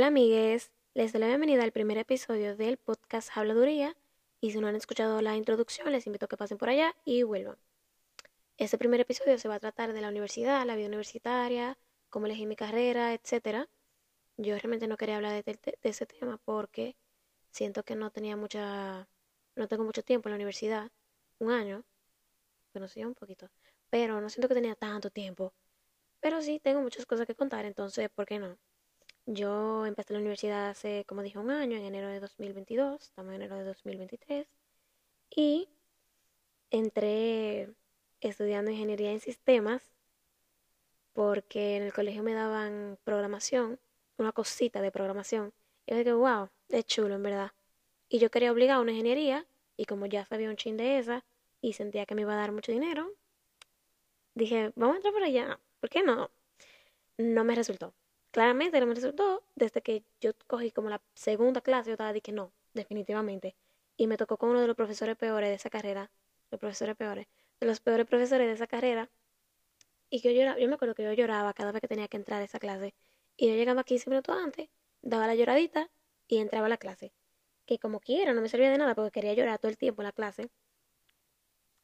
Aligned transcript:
Hola 0.00 0.06
amigues, 0.06 0.72
les 0.94 1.12
doy 1.12 1.20
la 1.20 1.26
bienvenida 1.26 1.62
al 1.62 1.72
primer 1.72 1.98
episodio 1.98 2.56
del 2.56 2.78
podcast 2.78 3.28
Habladuría 3.34 3.94
y 4.40 4.50
si 4.50 4.58
no 4.58 4.66
han 4.66 4.74
escuchado 4.74 5.20
la 5.20 5.36
introducción 5.36 5.92
les 5.92 6.06
invito 6.06 6.24
a 6.24 6.28
que 6.28 6.38
pasen 6.38 6.56
por 6.56 6.70
allá 6.70 6.96
y 7.04 7.22
vuelvan. 7.22 7.58
Este 8.56 8.78
primer 8.78 9.00
episodio 9.00 9.36
se 9.36 9.46
va 9.46 9.56
a 9.56 9.60
tratar 9.60 9.92
de 9.92 10.00
la 10.00 10.08
universidad, 10.08 10.64
la 10.64 10.74
vida 10.74 10.86
universitaria, 10.86 11.76
cómo 12.08 12.24
elegí 12.24 12.46
mi 12.46 12.56
carrera, 12.56 13.12
etc. 13.12 13.68
Yo 14.38 14.54
realmente 14.54 14.88
no 14.88 14.96
quería 14.96 15.16
hablar 15.16 15.44
de, 15.44 15.60
ese 15.82 16.06
tema 16.06 16.40
porque 16.46 16.96
siento 17.50 17.82
que 17.82 17.94
no 17.94 18.10
tenía 18.10 18.38
mucha, 18.38 19.06
no 19.54 19.68
tengo 19.68 19.84
mucho 19.84 20.02
tiempo 20.02 20.30
en 20.30 20.30
la 20.30 20.36
universidad, 20.36 20.90
un 21.40 21.50
año, 21.50 21.84
bueno 22.72 22.88
sí, 22.88 23.04
un 23.04 23.14
poquito, 23.14 23.50
pero 23.90 24.18
no 24.22 24.30
siento 24.30 24.48
que 24.48 24.54
tenía 24.54 24.76
tanto 24.76 25.10
tiempo. 25.10 25.52
Pero 26.20 26.40
sí, 26.40 26.58
tengo 26.58 26.80
muchas 26.80 27.04
cosas 27.04 27.26
que 27.26 27.34
contar, 27.34 27.66
entonces, 27.66 28.08
¿por 28.08 28.24
qué 28.24 28.38
no? 28.38 28.56
Yo 29.26 29.86
empecé 29.86 30.12
la 30.14 30.18
universidad 30.18 30.70
hace, 30.70 31.04
como 31.06 31.22
dije, 31.22 31.38
un 31.38 31.50
año, 31.50 31.76
en 31.76 31.84
enero 31.84 32.08
de 32.08 32.20
2022, 32.20 33.02
estamos 33.02 33.30
en 33.34 33.42
enero 33.42 33.56
de 33.56 33.64
2023, 33.64 34.48
y 35.30 35.68
entré 36.70 37.70
estudiando 38.20 38.70
ingeniería 38.70 39.12
en 39.12 39.20
sistemas 39.20 39.82
porque 41.12 41.76
en 41.76 41.84
el 41.84 41.92
colegio 41.92 42.22
me 42.22 42.34
daban 42.34 42.98
programación, 43.04 43.78
una 44.16 44.32
cosita 44.32 44.80
de 44.82 44.92
programación, 44.92 45.52
y 45.86 45.92
yo 45.92 45.98
dije, 45.98 46.12
wow, 46.12 46.48
es 46.68 46.86
chulo 46.86 47.14
en 47.14 47.22
verdad. 47.22 47.52
Y 48.08 48.18
yo 48.18 48.30
quería 48.30 48.52
obligar 48.52 48.76
a 48.78 48.80
una 48.80 48.92
ingeniería, 48.92 49.46
y 49.76 49.84
como 49.86 50.06
ya 50.06 50.24
sabía 50.26 50.50
un 50.50 50.56
chin 50.56 50.76
de 50.76 50.98
esa, 50.98 51.24
y 51.60 51.74
sentía 51.74 52.06
que 52.06 52.14
me 52.14 52.22
iba 52.22 52.32
a 52.34 52.36
dar 52.36 52.52
mucho 52.52 52.72
dinero, 52.72 53.12
dije, 54.34 54.72
vamos 54.76 54.94
a 54.94 54.96
entrar 54.98 55.14
por 55.14 55.22
allá, 55.24 55.60
¿por 55.80 55.90
qué 55.90 56.02
no? 56.02 56.30
No 57.18 57.44
me 57.44 57.54
resultó 57.54 57.94
claramente 58.30 58.80
no 58.80 58.86
me 58.86 58.94
resultó. 58.94 59.42
Desde 59.54 59.82
que 59.82 60.04
yo 60.20 60.32
cogí 60.46 60.70
como 60.70 60.88
la 60.90 61.00
segunda 61.14 61.60
clase, 61.60 61.90
yo 61.90 61.94
estaba 61.94 62.12
de 62.12 62.20
que 62.20 62.32
no, 62.32 62.52
definitivamente. 62.74 63.56
Y 63.96 64.06
me 64.06 64.16
tocó 64.16 64.36
con 64.36 64.50
uno 64.50 64.60
de 64.60 64.66
los 64.66 64.76
profesores 64.76 65.16
peores 65.16 65.50
de 65.50 65.56
esa 65.56 65.70
carrera, 65.70 66.10
los 66.50 66.60
profesores 66.60 66.96
peores, 66.96 67.26
de 67.60 67.66
los 67.66 67.80
peores 67.80 68.06
profesores 68.06 68.46
de 68.48 68.54
esa 68.54 68.66
carrera. 68.66 69.10
Y 70.10 70.20
yo 70.20 70.30
lloraba, 70.30 70.58
yo 70.58 70.68
me 70.68 70.74
acuerdo 70.74 70.94
que 70.94 71.04
yo 71.04 71.12
lloraba 71.12 71.52
cada 71.54 71.72
vez 71.72 71.80
que 71.80 71.88
tenía 71.88 72.08
que 72.08 72.16
entrar 72.16 72.40
a 72.42 72.44
esa 72.44 72.58
clase. 72.58 72.94
Y 73.36 73.48
yo 73.48 73.54
llegaba 73.54 73.84
15 73.84 74.10
minutos 74.10 74.36
antes, 74.36 74.68
daba 75.02 75.26
la 75.26 75.34
lloradita 75.34 75.90
y 76.28 76.38
entraba 76.38 76.66
a 76.66 76.68
la 76.70 76.78
clase. 76.78 77.12
Que 77.66 77.78
como 77.78 78.00
quiera, 78.00 78.32
no 78.34 78.40
me 78.42 78.48
servía 78.48 78.70
de 78.70 78.78
nada 78.78 78.94
porque 78.94 79.12
quería 79.12 79.34
llorar 79.34 79.58
todo 79.58 79.70
el 79.70 79.78
tiempo 79.78 80.02
en 80.02 80.06
la 80.06 80.12
clase. 80.12 80.50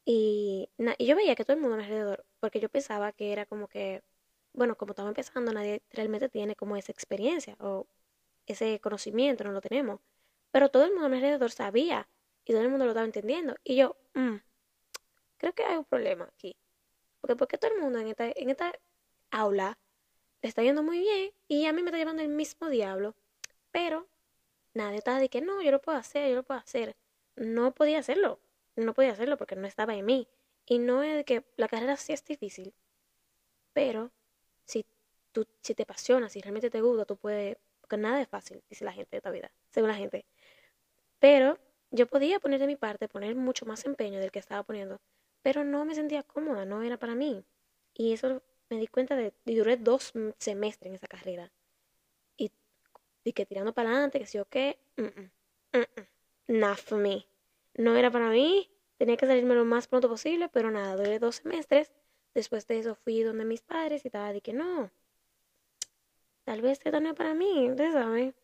Y, 0.05 0.69
y 0.97 1.05
yo 1.05 1.15
veía 1.15 1.35
que 1.35 1.43
todo 1.43 1.55
el 1.55 1.61
mundo 1.61 1.75
alrededor, 1.75 2.25
porque 2.39 2.59
yo 2.59 2.69
pensaba 2.69 3.11
que 3.11 3.33
era 3.33 3.45
como 3.45 3.67
que 3.67 4.03
bueno, 4.57 4.75
como 4.75 4.93
estamos 4.93 5.11
empezando, 5.11 5.53
nadie 5.53 5.83
realmente 5.91 6.29
tiene 6.29 6.55
como 6.55 6.77
esa 6.77 6.91
experiencia 6.91 7.55
o 7.59 7.87
ese 8.47 8.79
conocimiento, 8.79 9.43
no 9.43 9.51
lo 9.51 9.61
tenemos. 9.61 10.01
Pero 10.51 10.69
todo 10.69 10.83
el 10.85 10.91
mundo 10.91 11.05
a 11.05 11.09
mi 11.09 11.17
alrededor 11.17 11.51
sabía 11.51 12.09
y 12.43 12.53
todo 12.53 12.63
el 12.63 12.69
mundo 12.69 12.85
lo 12.85 12.91
estaba 12.91 13.05
entendiendo. 13.05 13.55
Y 13.63 13.75
yo, 13.75 13.97
mm, 14.15 14.37
creo 15.37 15.53
que 15.53 15.63
hay 15.63 15.77
un 15.77 15.85
problema 15.85 16.25
aquí. 16.25 16.57
Porque 17.21 17.35
porque 17.35 17.59
todo 17.59 17.71
el 17.75 17.81
mundo 17.81 17.99
en 17.99 18.07
esta, 18.07 18.25
en 18.35 18.49
esta 18.49 18.73
aula 19.29 19.77
le 20.41 20.49
está 20.49 20.63
yendo 20.63 20.81
muy 20.81 20.99
bien 21.01 21.33
y 21.47 21.65
a 21.67 21.73
mí 21.73 21.83
me 21.83 21.89
está 21.89 21.99
llevando 21.99 22.23
el 22.23 22.29
mismo 22.29 22.69
diablo. 22.69 23.15
Pero 23.71 24.07
nadie 24.73 24.97
estaba 24.97 25.19
de 25.19 25.29
que 25.29 25.41
no, 25.41 25.61
yo 25.61 25.69
lo 25.71 25.81
puedo 25.81 25.99
hacer, 25.99 26.29
yo 26.29 26.35
lo 26.35 26.43
puedo 26.43 26.59
hacer. 26.59 26.95
No 27.35 27.75
podía 27.75 27.99
hacerlo. 27.99 28.39
No 28.75 28.95
podía 28.95 29.11
hacerlo 29.11 29.37
porque 29.37 29.55
no 29.55 29.67
estaba 29.67 29.95
en 29.95 30.05
mí. 30.05 30.27
Y 30.65 30.79
no 30.79 31.03
es 31.03 31.15
de 31.15 31.25
que 31.25 31.45
la 31.57 31.67
carrera 31.67 31.95
sí 31.97 32.13
es 32.13 32.25
difícil. 32.25 32.73
Pero 33.73 34.11
si, 34.67 34.85
tú, 35.31 35.47
si 35.61 35.73
te 35.73 35.83
apasiona, 35.83 36.29
si 36.29 36.41
realmente 36.41 36.69
te 36.69 36.81
gusta, 36.81 37.05
tú 37.05 37.17
puedes, 37.17 37.57
porque 37.81 37.97
nada 37.97 38.21
es 38.21 38.27
fácil, 38.27 38.61
dice 38.69 38.85
la 38.85 38.93
gente 38.93 39.09
de 39.11 39.17
esta 39.17 39.31
vida, 39.31 39.51
según 39.69 39.89
la 39.89 39.95
gente. 39.95 40.25
Pero 41.19 41.57
yo 41.91 42.07
podía 42.07 42.39
poner 42.39 42.59
de 42.59 42.67
mi 42.67 42.75
parte, 42.75 43.07
poner 43.07 43.35
mucho 43.35 43.65
más 43.65 43.85
empeño 43.85 44.19
del 44.19 44.31
que 44.31 44.39
estaba 44.39 44.63
poniendo, 44.63 44.99
pero 45.41 45.63
no 45.63 45.85
me 45.85 45.95
sentía 45.95 46.23
cómoda, 46.23 46.65
no 46.65 46.83
era 46.83 46.97
para 46.97 47.15
mí. 47.15 47.45
Y 47.93 48.13
eso 48.13 48.43
me 48.69 48.77
di 48.77 48.87
cuenta 48.87 49.15
de, 49.15 49.33
y 49.45 49.55
duré 49.55 49.77
dos 49.77 50.13
semestres 50.37 50.89
en 50.89 50.95
esa 50.95 51.07
carrera. 51.07 51.51
Y, 52.35 52.51
y 53.23 53.33
que 53.33 53.45
tirando 53.45 53.73
para 53.73 53.89
adelante, 53.91 54.19
que 54.19 54.27
si 54.27 54.37
o 54.37 54.45
qué, 54.45 54.77
not 56.47 56.77
for 56.77 56.97
me. 56.97 57.25
No 57.75 57.95
era 57.95 58.11
para 58.11 58.29
mí, 58.29 58.69
tenía 58.97 59.17
que 59.17 59.27
salirme 59.27 59.55
lo 59.55 59.65
más 59.65 59.87
pronto 59.87 60.09
posible, 60.09 60.49
pero 60.49 60.71
nada, 60.71 60.95
duré 60.95 61.19
dos 61.19 61.37
semestres 61.37 61.91
Después 62.37 62.67
de 62.67 62.77
eso 62.77 62.93
fui 62.93 63.23
donde 63.23 63.45
mis 63.45 63.63
padres 63.63 64.05
y 64.05 64.09
estaba 64.09 64.31
de 64.31 64.41
que 64.41 64.53
no, 64.53 64.91
tal 66.43 66.61
vez 66.61 66.79
esto 66.85 66.99
no 66.99 67.09
es 67.09 67.15
para 67.15 67.33
mí, 67.33 67.67
usted 67.71 67.91
sabe. 67.91 68.35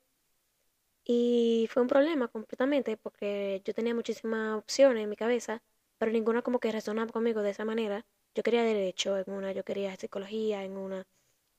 Y 1.03 1.69
fue 1.69 1.83
un 1.83 1.87
problema 1.87 2.27
completamente 2.27 2.97
porque 2.97 3.61
yo 3.63 3.75
tenía 3.75 3.93
muchísimas 3.93 4.57
opciones 4.57 5.03
en 5.03 5.09
mi 5.11 5.15
cabeza, 5.15 5.61
pero 5.99 6.11
ninguna 6.11 6.41
como 6.41 6.59
que 6.59 6.71
resonaba 6.71 7.11
conmigo 7.11 7.43
de 7.43 7.51
esa 7.51 7.65
manera. 7.65 8.03
Yo 8.33 8.41
quería 8.41 8.63
derecho 8.63 9.15
en 9.19 9.31
una, 9.31 9.51
yo 9.51 9.63
quería 9.63 9.95
psicología 9.95 10.63
en 10.63 10.75
una, 10.75 11.05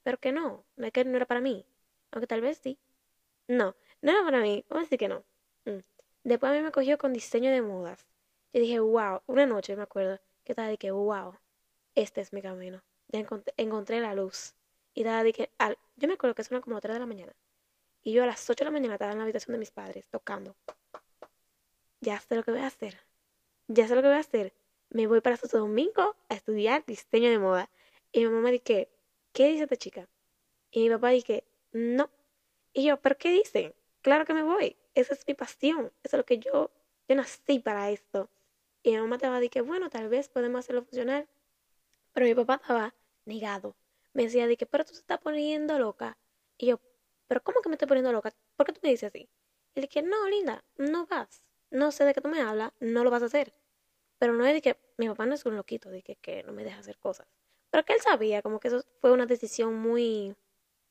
pero 0.03 0.19
que 0.19 0.33
no, 0.33 0.65
no, 0.75 0.91
que 0.91 1.05
no 1.05 1.15
era 1.17 1.27
para 1.27 1.41
mí. 1.41 1.65
Aunque 2.11 2.27
tal 2.27 2.41
vez 2.41 2.59
sí. 2.59 2.81
No, 3.47 3.77
no 4.03 4.11
era 4.11 4.25
para 4.25 4.41
mí, 4.41 4.65
vamos 4.69 4.83
a 4.83 4.87
decir 4.87 4.99
que 4.99 5.07
no. 5.09 5.25
Mm. 5.67 5.85
Después 6.25 6.51
a 6.51 6.57
mí 6.57 6.63
me 6.63 6.73
cogió 6.73 6.99
con 6.99 7.13
diseño 7.13 7.53
de 7.53 7.63
modas. 7.63 8.09
Yo 8.53 8.61
dije, 8.61 8.81
wow, 8.81 9.21
una 9.27 9.47
noche 9.47 9.77
me 9.77 9.85
acuerdo 9.85 10.19
que 10.43 10.51
estaba 10.51 10.67
de 10.67 10.79
que, 10.79 10.91
wow, 10.91 11.37
este 11.95 12.21
es 12.21 12.33
mi 12.33 12.43
camino. 12.43 12.83
Ya 13.09 13.27
encontré, 13.57 14.01
la 14.01 14.15
luz. 14.15 14.55
Y 14.95 15.05
dada 15.05 15.23
de 15.23 15.33
que, 15.33 15.51
al, 15.59 15.79
yo 15.97 16.09
me 16.09 16.15
acuerdo 16.15 16.35
que 16.35 16.45
son 16.45 16.61
como 16.61 16.75
las 16.75 16.83
3 16.83 16.95
de 16.95 17.01
la 17.01 17.07
mañana. 17.07 17.35
Y 18.03 18.13
yo 18.13 18.23
a 18.23 18.27
las 18.27 18.49
8 18.49 18.65
de 18.65 18.65
la 18.67 18.71
mañana 18.71 18.95
estaba 18.95 19.13
en 19.13 19.19
la 19.19 19.25
habitación 19.25 19.55
de 19.55 19.59
mis 19.59 19.71
padres 19.71 20.09
tocando. 20.09 20.57
Ya 22.01 22.21
sé 22.21 22.37
lo 22.37 22.43
que 22.43 22.51
voy 22.51 22.61
a 22.61 22.67
hacer. 22.67 22.99
Ya 23.67 23.89
sé 23.89 23.95
lo 23.95 24.03
que 24.03 24.09
voy 24.09 24.17
a 24.17 24.21
hacer. 24.21 24.53
Me 24.91 25.07
voy 25.07 25.21
para 25.21 25.37
Santo 25.37 25.59
Domingo 25.59 26.17
a 26.29 26.35
estudiar 26.35 26.85
diseño 26.85 27.31
de 27.31 27.39
moda. 27.39 27.71
Y 28.13 28.21
mi 28.21 28.29
mamá 28.29 28.51
dije, 28.51 28.89
¿qué 29.33 29.49
dice 29.49 29.65
esta 29.65 29.77
chica? 29.77 30.09
Y 30.71 30.83
mi 30.85 30.91
papá 30.91 31.11
dije, 31.11 31.45
no. 31.73 32.11
Y 32.73 32.85
yo, 32.85 33.01
¿pero 33.01 33.17
qué 33.17 33.31
dice? 33.31 33.75
Claro 34.03 34.25
que 34.25 34.35
me 34.35 34.43
voy. 34.43 34.77
Esa 34.95 35.15
es 35.15 35.27
mi 35.27 35.35
pasión. 35.35 35.93
Eso 36.03 36.17
es 36.17 36.19
lo 36.19 36.25
que 36.25 36.39
yo, 36.39 36.71
yo 37.09 37.17
nací 37.17 37.59
para 37.59 37.91
esto. 37.91 38.29
Y 38.83 38.91
mi 38.91 38.99
mamá 38.99 39.19
te 39.19 39.29
va 39.29 39.37
a 39.37 39.41
decir, 39.41 39.63
bueno, 39.63 39.89
tal 39.89 40.09
vez 40.09 40.29
podemos 40.29 40.59
hacerlo 40.59 40.83
funcionar. 40.83 41.27
Pero 42.15 42.27
mi 42.27 42.35
papá 42.35 42.55
estaba 42.55 42.95
negado. 43.27 43.77
Me 44.15 44.23
decía 44.23 44.47
de 44.47 44.57
que, 44.57 44.65
pero 44.65 44.85
tú 44.85 44.93
te 44.93 45.01
estás 45.01 45.19
poniendo 45.19 45.79
loca. 45.79 46.17
Y 46.57 46.69
yo, 46.69 46.81
pero 47.29 47.43
¿cómo 47.43 47.61
que 47.61 47.69
me 47.69 47.75
estoy 47.75 47.89
poniendo 47.89 48.13
loca? 48.13 48.33
¿Por 48.57 48.65
qué 48.67 48.73
tú 48.73 48.81
me 48.83 48.89
dices 48.89 49.09
así? 49.09 49.29
Y 49.75 49.81
le 49.81 49.89
dije, 49.89 50.01
no, 50.03 50.27
linda, 50.31 50.65
no 50.77 51.07
vas. 51.07 51.43
No 51.71 51.93
sé 51.93 52.05
de 52.05 52.15
qué 52.15 52.23
tú 52.23 52.29
me 52.29 52.41
hablas, 52.41 52.73
no 52.81 53.05
lo 53.05 53.11
vas 53.11 53.23
a 53.23 53.27
hacer. 53.27 53.53
Pero 54.19 54.33
no 54.33 54.47
es 54.47 54.55
de 54.55 54.63
que 54.63 54.79
mi 54.97 55.09
papá 55.09 55.27
no 55.27 55.35
es 55.35 55.45
un 55.45 55.57
loquito, 55.57 55.91
de 55.91 56.03
que, 56.03 56.17
que 56.17 56.43
no 56.45 56.53
me 56.53 56.65
deja 56.65 56.79
hacer 56.79 56.99
cosas. 56.99 57.27
Pero 57.71 57.85
que 57.85 57.93
él 57.93 58.01
sabía, 58.01 58.41
como 58.41 58.61
que 58.61 58.69
eso 58.69 58.85
fue 59.01 59.13
una 59.13 59.27
decisión 59.27 59.75
muy, 59.75 60.37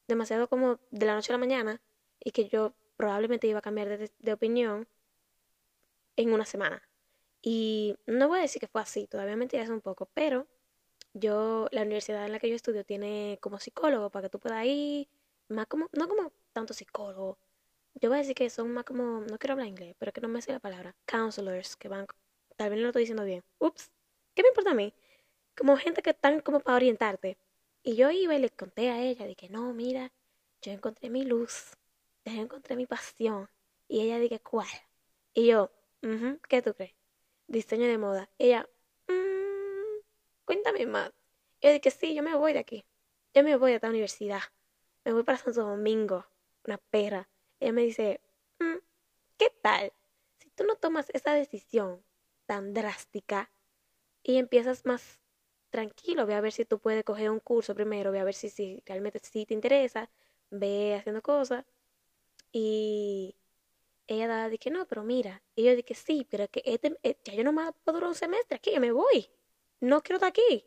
demasiado 0.08 0.48
como 0.48 0.80
de 0.92 1.06
la 1.06 1.16
noche 1.16 1.32
a 1.32 1.36
la 1.36 1.40
mañana 1.40 1.82
y 2.20 2.32
que 2.32 2.48
yo 2.48 2.74
probablemente 2.98 3.48
iba 3.48 3.60
a 3.60 3.62
cambiar 3.62 3.98
de, 3.98 4.34
opinión 4.34 4.88
en 6.16 6.34
una 6.34 6.46
semana. 6.46 6.82
Y 7.42 7.98
no 8.06 8.28
voy 8.28 8.40
a 8.40 8.44
decir 8.44 8.60
que 8.60 8.68
fue 8.68 8.82
así, 8.82 9.08
todavía 9.08 9.36
me 9.36 9.48
tiras 9.48 9.70
un 9.70 9.82
poco, 9.82 10.10
pero 10.14 10.48
yo, 11.14 11.68
la 11.72 11.84
universidad 11.84 12.26
en 12.26 12.32
la 12.32 12.40
que 12.40 12.50
yo 12.50 12.56
estudio 12.56 12.84
tiene 12.84 13.38
como 13.42 13.60
psicólogo 13.60 14.10
para 14.10 14.28
que 14.28 14.30
tú 14.32 14.40
puedas 14.40 14.66
ir, 14.66 15.08
más 15.50 15.68
como, 15.68 15.90
no 15.94 16.08
como 16.08 16.32
tanto 16.54 16.74
psicólogo. 16.74 17.38
Yo 17.96 18.10
voy 18.10 18.18
a 18.18 18.22
decir 18.22 18.36
que 18.36 18.50
son 18.50 18.72
más 18.72 18.86
como, 18.86 19.22
no 19.22 19.38
quiero 19.38 19.54
hablar 19.54 19.68
inglés, 19.68 19.96
pero 20.00 20.12
que 20.12 20.22
no 20.22 20.28
me 20.28 20.42
sé 20.42 20.52
la 20.52 20.60
palabra, 20.60 20.96
counselors, 21.06 21.76
que 21.76 21.88
van, 21.88 22.08
tal 22.56 22.70
vez 22.70 22.78
no 22.78 22.84
lo 22.84 22.90
estoy 22.90 23.04
diciendo 23.04 23.24
bien. 23.24 23.44
Ups, 23.60 23.92
¿qué 24.34 24.42
me 24.42 24.50
importa 24.50 24.72
a 24.72 24.74
mí? 24.74 24.94
Como 25.56 25.78
gente 25.78 26.02
que 26.02 26.12
están 26.12 26.42
como 26.42 26.60
para 26.60 26.78
orientarte. 26.78 27.38
Y 27.84 27.96
yo 27.96 28.10
iba 28.12 28.36
y 28.36 28.40
le 28.40 28.50
conté 28.50 28.90
a 28.90 29.02
ella, 29.02 29.28
que 29.36 29.50
no, 29.50 29.74
mira, 29.74 30.12
yo 30.62 30.72
encontré 30.72 31.10
mi 31.10 31.24
luz, 31.26 31.78
yo 32.26 32.32
encontré 32.34 32.76
mi 32.76 32.86
pasión. 32.88 33.50
Y 33.88 34.02
ella 34.02 34.18
dije, 34.20 34.40
¿cuál? 34.40 34.68
Y 35.34 35.48
yo, 35.48 35.72
¿qué 36.48 36.62
tú 36.62 36.74
crees? 36.74 36.96
Diseño 37.48 37.86
de 37.88 37.98
moda. 37.98 38.30
ella, 38.40 38.68
cuéntame 40.46 40.86
más. 40.86 41.12
Y 41.62 41.68
yo 41.68 41.74
dije, 41.74 41.92
sí, 41.92 42.14
yo 42.14 42.24
me 42.24 42.36
voy 42.36 42.54
de 42.54 42.60
aquí. 42.60 42.86
Yo 43.34 43.44
me 43.44 43.56
voy 43.56 43.72
a 43.72 43.76
esta 43.76 43.90
universidad. 43.90 44.42
Me 45.06 45.14
voy 45.14 45.24
para 45.24 45.38
Santo 45.38 45.64
Domingo, 45.64 46.26
una 46.66 46.78
perra. 46.78 47.30
Ella 47.60 47.74
me 47.74 47.84
dice, 47.84 48.22
mm, 48.60 48.78
¿qué 49.38 49.50
tal? 49.62 49.94
Si 50.40 50.50
tú 50.52 50.64
no 50.66 50.76
tomas 50.76 51.10
esa 51.14 51.34
decisión 51.34 52.04
tan 52.46 52.74
drástica 52.74 53.52
y 54.24 54.38
empiezas 54.38 54.86
más 54.86 55.20
tranquilo, 55.70 56.26
ve 56.26 56.36
a 56.36 56.42
ver 56.42 56.52
si 56.52 56.66
tú 56.66 56.80
puedes 56.80 57.04
coger 57.04 57.30
un 57.30 57.40
curso 57.40 57.74
primero, 57.76 58.12
ve 58.12 58.20
a 58.20 58.24
ver 58.24 58.36
si, 58.36 58.50
si 58.50 58.82
realmente 58.86 59.20
sí 59.24 59.46
te 59.46 59.54
interesa, 59.54 60.10
ve 60.50 60.96
haciendo 60.96 61.22
cosas. 61.22 61.66
Y 62.52 63.36
ella 64.08 64.50
dije, 64.50 64.70
no, 64.70 64.86
pero 64.88 65.04
mira. 65.04 65.42
Y 65.56 65.64
yo 65.66 65.76
dije, 65.76 65.96
sí, 65.96 66.28
pero 66.30 66.48
que 66.50 66.62
este, 66.66 66.98
eh, 67.04 67.18
ya 67.24 67.34
yo 67.34 67.44
no 67.44 67.54
me 67.54 67.72
puedo 67.84 67.98
durar 67.98 68.10
un 68.10 68.16
semestre 68.16 68.58
aquí, 68.58 68.74
yo 68.74 68.80
me 68.82 68.92
voy 68.92 69.30
no 69.84 70.02
quiero 70.02 70.16
estar 70.18 70.30
aquí. 70.30 70.66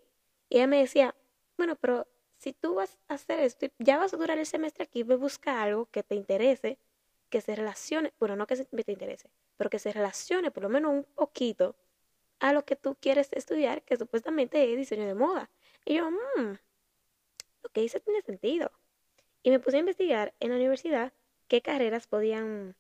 Y 0.49 0.57
ella 0.57 0.67
me 0.67 0.79
decía, 0.79 1.15
bueno, 1.57 1.75
pero 1.77 2.07
si 2.37 2.53
tú 2.53 2.75
vas 2.75 2.99
a 3.09 3.15
hacer 3.15 3.41
esto, 3.41 3.67
ya 3.79 3.97
vas 3.97 4.13
a 4.13 4.17
durar 4.19 4.39
el 4.39 4.47
semestre 4.47 4.85
aquí, 4.85 5.03
ve 5.03 5.17
busca 5.17 5.63
algo 5.63 5.87
que 5.87 6.03
te 6.03 6.15
interese, 6.15 6.79
que 7.31 7.41
se 7.41 7.57
relacione, 7.57 8.13
bueno, 8.21 8.37
no 8.37 8.47
que 8.47 8.57
te 8.57 8.93
interese, 8.93 9.31
pero 9.57 9.71
que 9.71 9.79
se 9.79 9.91
relacione 9.93 10.51
por 10.51 10.63
lo 10.63 10.69
menos 10.69 10.93
un 10.93 11.05
poquito 11.05 11.77
a 12.41 12.53
lo 12.53 12.67
que 12.67 12.77
tú 12.77 12.95
quieres 13.01 13.29
estudiar, 13.33 13.83
que 13.83 13.97
supuestamente 13.97 14.71
es 14.71 14.77
diseño 14.77 15.07
de 15.07 15.15
moda. 15.15 15.51
Y 15.87 15.95
yo, 15.95 16.11
mmm, 16.11 16.53
lo 17.63 17.71
que 17.71 17.83
hice 17.83 18.01
tiene 18.01 18.21
sentido. 18.21 18.71
Y 19.43 19.51
me 19.51 19.61
puse 19.61 19.79
a 19.79 19.81
investigar 19.81 20.35
en 20.41 20.51
la 20.51 20.57
universidad 20.57 21.15
qué 21.49 21.63
carreras 21.63 22.07
podían 22.07 22.77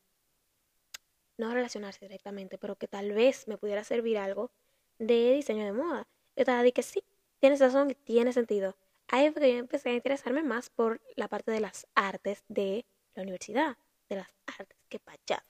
no 1.38 1.54
relacionarse 1.54 2.00
directamente, 2.04 2.58
pero 2.58 2.76
que 2.76 2.88
tal 2.88 3.12
vez 3.12 3.48
me 3.48 3.56
pudiera 3.56 3.84
servir 3.84 4.18
algo 4.18 4.50
de 4.98 5.32
diseño 5.32 5.64
de 5.64 5.72
moda. 5.72 6.06
Yo 6.36 6.42
estaba 6.42 6.62
de 6.62 6.72
que 6.72 6.82
sí, 6.82 7.02
tienes 7.40 7.60
razón, 7.60 7.96
tiene 8.04 8.32
sentido. 8.32 8.76
Ahí 9.08 9.30
fue 9.32 9.42
que 9.42 9.52
yo 9.52 9.58
empecé 9.58 9.90
a 9.90 9.94
interesarme 9.94 10.42
más 10.42 10.70
por 10.70 11.00
la 11.16 11.28
parte 11.28 11.50
de 11.50 11.60
las 11.60 11.86
artes 11.94 12.44
de 12.48 12.86
la 13.14 13.22
universidad, 13.22 13.78
de 14.08 14.16
las 14.16 14.28
artes, 14.46 14.76
qué 14.88 14.98
pachado. 14.98 15.46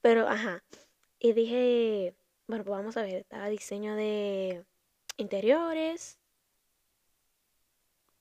Pero, 0.00 0.28
ajá, 0.28 0.62
y 1.18 1.32
dije, 1.32 2.14
bueno, 2.46 2.64
pues 2.64 2.78
vamos 2.78 2.96
a 2.96 3.02
ver, 3.02 3.16
estaba 3.16 3.48
diseño 3.48 3.96
de 3.96 4.64
interiores, 5.16 6.18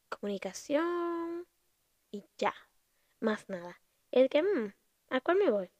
comunicación 0.09 1.45
y 2.11 2.25
ya, 2.37 2.53
más 3.19 3.49
nada. 3.49 3.79
Es 4.11 4.29
que, 4.29 4.43
mmm, 4.43 4.73
¿a 5.09 5.21
cuál 5.21 5.37
me 5.37 5.51
voy? 5.51 5.71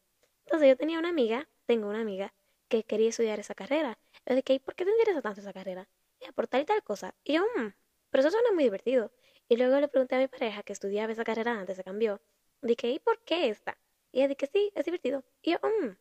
Entonces 0.46 0.68
yo 0.68 0.76
tenía 0.76 0.98
una 0.98 1.10
amiga, 1.10 1.48
tengo 1.66 1.88
una 1.88 2.00
amiga, 2.00 2.34
que 2.68 2.84
quería 2.84 3.10
estudiar 3.10 3.40
esa 3.40 3.54
carrera. 3.54 3.98
Yo 4.26 4.34
dije, 4.36 4.60
¿por 4.60 4.74
qué 4.74 4.84
te 4.84 4.90
interesa 4.92 5.22
tanto 5.22 5.40
esa 5.40 5.52
carrera? 5.52 5.88
Y 6.20 6.30
por 6.32 6.46
tal 6.48 6.62
y 6.62 6.64
tal 6.64 6.82
cosa. 6.82 7.14
Y 7.24 7.34
yo, 7.34 7.44
mmm, 7.56 7.68
pero 8.10 8.20
eso 8.20 8.30
suena 8.30 8.52
muy 8.52 8.64
divertido. 8.64 9.12
Y 9.48 9.56
luego 9.56 9.80
le 9.80 9.88
pregunté 9.88 10.16
a 10.16 10.18
mi 10.18 10.28
pareja 10.28 10.62
que 10.62 10.72
estudiaba 10.72 11.12
esa 11.12 11.24
carrera 11.24 11.52
antes, 11.58 11.76
se 11.76 11.84
cambió. 11.84 12.20
Dije, 12.62 12.90
¿y 12.90 12.98
por 12.98 13.22
qué 13.24 13.48
esta? 13.48 13.78
Y 14.12 14.18
ella 14.20 14.28
dije, 14.28 14.46
sí, 14.52 14.72
es 14.74 14.84
divertido. 14.84 15.24
Y 15.42 15.52
yo, 15.52 15.58
mmm, 15.62 15.96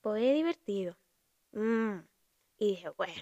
pues 0.00 0.22
es 0.22 0.34
divertido. 0.34 0.96
Mmm. 1.52 2.00
Y 2.58 2.70
dije, 2.72 2.90
bueno, 2.90 3.14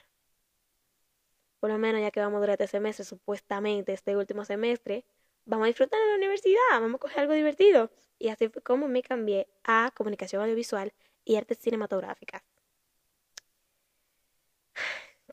por 1.60 1.70
lo 1.70 1.78
menos 1.78 2.00
ya 2.00 2.10
que 2.10 2.20
vamos 2.20 2.40
durante 2.40 2.64
este 2.64 2.76
semestre, 2.78 3.04
supuestamente 3.04 3.92
este 3.92 4.16
último 4.16 4.44
semestre, 4.44 5.04
vamos 5.44 5.64
a 5.64 5.68
disfrutar 5.68 6.00
en 6.00 6.08
la 6.10 6.16
universidad, 6.16 6.58
vamos 6.72 6.96
a 6.96 6.98
coger 6.98 7.20
algo 7.20 7.34
divertido. 7.34 7.90
Y 8.18 8.28
así 8.28 8.48
fue 8.48 8.62
como 8.62 8.88
me 8.88 9.02
cambié 9.02 9.48
a 9.64 9.92
comunicación 9.94 10.42
audiovisual 10.42 10.92
y 11.24 11.36
artes 11.36 11.58
cinematográficas. 11.58 12.42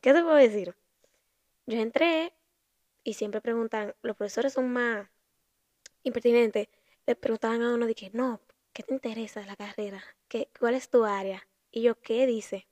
¿Qué 0.02 0.12
te 0.12 0.22
puedo 0.22 0.36
decir? 0.36 0.74
Yo 1.66 1.78
entré 1.78 2.34
y 3.02 3.14
siempre 3.14 3.40
preguntan, 3.40 3.94
los 4.02 4.16
profesores 4.16 4.52
son 4.52 4.72
más 4.72 5.08
impertinentes, 6.02 6.68
le 7.06 7.16
preguntaban 7.16 7.62
a 7.62 7.74
uno 7.74 7.86
de 7.86 7.94
que, 7.94 8.10
no, 8.12 8.40
¿qué 8.72 8.82
te 8.82 8.94
interesa 8.94 9.40
de 9.40 9.46
la 9.46 9.56
carrera? 9.56 10.02
¿Qué, 10.28 10.48
¿Cuál 10.58 10.74
es 10.74 10.88
tu 10.88 11.04
área? 11.04 11.48
Y 11.70 11.82
yo, 11.82 11.98
¿qué 12.00 12.26
dice? 12.26 12.68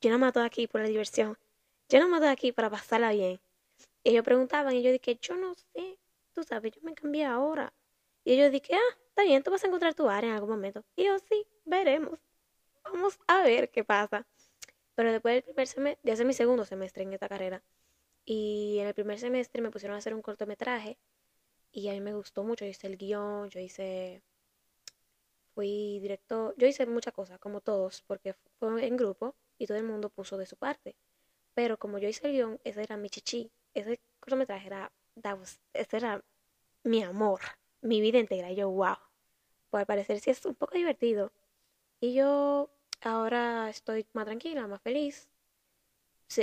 Yo 0.00 0.10
no 0.10 0.18
mato 0.18 0.40
aquí 0.40 0.66
por 0.66 0.80
la 0.82 0.88
diversión. 0.88 1.38
Yo 1.88 1.98
no 1.98 2.08
mato 2.08 2.28
aquí 2.28 2.52
para 2.52 2.70
pasarla 2.70 3.12
bien. 3.12 3.40
Y 4.02 4.10
ellos 4.10 4.24
preguntaban 4.24 4.74
y 4.74 4.82
yo 4.82 4.92
dije, 4.92 5.18
yo 5.20 5.36
no 5.36 5.54
sé, 5.54 5.98
tú 6.32 6.42
sabes, 6.42 6.72
yo 6.72 6.80
me 6.82 6.94
cambié 6.94 7.24
ahora. 7.24 7.72
Y 8.24 8.34
ellos 8.34 8.52
dije, 8.52 8.74
ah, 8.74 8.98
está 9.08 9.22
bien, 9.22 9.42
tú 9.42 9.50
vas 9.50 9.64
a 9.64 9.66
encontrar 9.66 9.94
tu 9.94 10.08
área 10.08 10.30
en 10.30 10.36
algún 10.36 10.50
momento. 10.50 10.84
Y 10.96 11.04
yo, 11.04 11.18
sí, 11.18 11.46
veremos. 11.64 12.18
Vamos 12.84 13.18
a 13.26 13.42
ver 13.42 13.70
qué 13.70 13.82
pasa. 13.82 14.26
Pero 14.94 15.12
después 15.12 15.34
del 15.34 15.44
primer 15.44 15.66
semestre, 15.66 16.14
ya 16.14 16.24
mi 16.24 16.32
segundo 16.34 16.64
semestre 16.64 17.02
en 17.02 17.12
esta 17.12 17.28
carrera. 17.28 17.62
Y 18.24 18.78
en 18.80 18.86
el 18.86 18.94
primer 18.94 19.18
semestre 19.18 19.60
me 19.62 19.70
pusieron 19.70 19.94
a 19.94 19.98
hacer 19.98 20.14
un 20.14 20.22
cortometraje 20.22 20.98
y 21.72 21.88
a 21.88 21.92
mí 21.92 22.00
me 22.00 22.14
gustó 22.14 22.44
mucho. 22.44 22.64
Yo 22.64 22.70
hice 22.70 22.86
el 22.86 22.96
guion, 22.96 23.50
yo 23.50 23.60
hice. 23.60 24.22
Fui 25.54 25.98
director. 26.00 26.54
Yo 26.56 26.66
hice 26.66 26.86
muchas 26.86 27.12
cosas, 27.12 27.38
como 27.38 27.60
todos, 27.60 28.02
porque 28.06 28.34
fue 28.58 28.86
en 28.86 28.96
grupo 28.96 29.34
y 29.58 29.66
todo 29.66 29.78
el 29.78 29.84
mundo 29.84 30.10
puso 30.10 30.36
de 30.38 30.46
su 30.46 30.56
parte. 30.56 30.96
Pero 31.54 31.78
como 31.78 31.98
yo 31.98 32.08
hice 32.08 32.26
el 32.28 32.32
guion, 32.32 32.60
ese 32.64 32.82
era 32.82 32.96
mi 32.96 33.10
chichi. 33.10 33.50
Ese 33.74 34.00
cortometraje 34.20 34.68
era. 34.68 34.92
ese 35.72 35.96
era 35.96 36.24
mi 36.84 37.02
amor, 37.02 37.40
mi 37.82 38.00
vida 38.00 38.18
entera. 38.18 38.50
Y 38.50 38.56
yo, 38.56 38.70
wow. 38.70 38.96
Pues 39.70 39.80
al 39.80 39.86
parecer 39.86 40.20
sí 40.20 40.30
es 40.30 40.44
un 40.46 40.54
poco 40.54 40.76
divertido. 40.76 41.32
Y 42.00 42.14
yo 42.14 42.70
ahora 43.04 43.70
estoy 43.70 44.06
más 44.12 44.24
tranquila, 44.26 44.66
más 44.66 44.82
feliz 44.82 45.28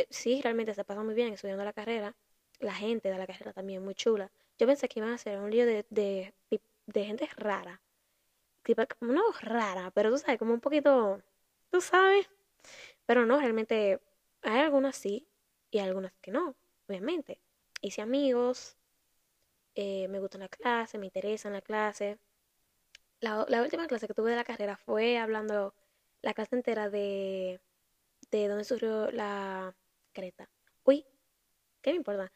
sí, 0.09 0.41
realmente 0.41 0.73
se 0.73 0.83
pasa 0.83 1.03
muy 1.03 1.13
bien 1.13 1.33
estudiando 1.33 1.63
la 1.63 1.73
carrera. 1.73 2.15
La 2.59 2.73
gente 2.73 3.09
de 3.09 3.17
la 3.17 3.27
carrera 3.27 3.53
también 3.53 3.83
muy 3.83 3.95
chula. 3.95 4.31
Yo 4.57 4.67
pensé 4.67 4.87
que 4.87 4.99
iban 4.99 5.11
a 5.13 5.17
ser 5.17 5.39
un 5.39 5.49
lío 5.51 5.65
de, 5.65 5.85
de, 5.89 6.33
de 6.85 7.05
gente 7.05 7.27
rara. 7.37 7.81
Tipo, 8.63 8.83
no 9.01 9.23
rara, 9.41 9.91
pero 9.91 10.11
tú 10.11 10.17
sabes, 10.19 10.39
como 10.39 10.53
un 10.53 10.61
poquito, 10.61 11.21
tú 11.71 11.81
sabes. 11.81 12.29
Pero 13.05 13.25
no, 13.25 13.39
realmente 13.39 14.01
hay 14.43 14.61
algunas 14.61 14.95
sí 14.97 15.27
y 15.71 15.79
algunas 15.79 16.13
que 16.21 16.31
no, 16.31 16.55
obviamente. 16.87 17.41
Hice 17.81 18.01
amigos, 18.01 18.77
eh, 19.75 20.07
me 20.09 20.19
gusta 20.19 20.37
la 20.37 20.49
clase, 20.49 20.97
me 20.97 21.07
interesa 21.07 21.49
la 21.49 21.61
clase. 21.61 22.19
La, 23.21 23.45
la 23.47 23.61
última 23.61 23.87
clase 23.87 24.07
que 24.07 24.13
tuve 24.13 24.31
de 24.31 24.35
la 24.35 24.43
carrera 24.43 24.75
fue 24.77 25.17
hablando 25.17 25.73
la 26.21 26.33
clase 26.33 26.55
entera 26.55 26.89
de 26.89 27.61
de 28.31 28.47
dónde 28.47 28.63
surgió 28.63 29.11
la 29.11 29.75
creta. 30.13 30.49
Uy, 30.83 31.05
¿qué 31.81 31.91
me 31.91 31.97
importa? 31.97 32.31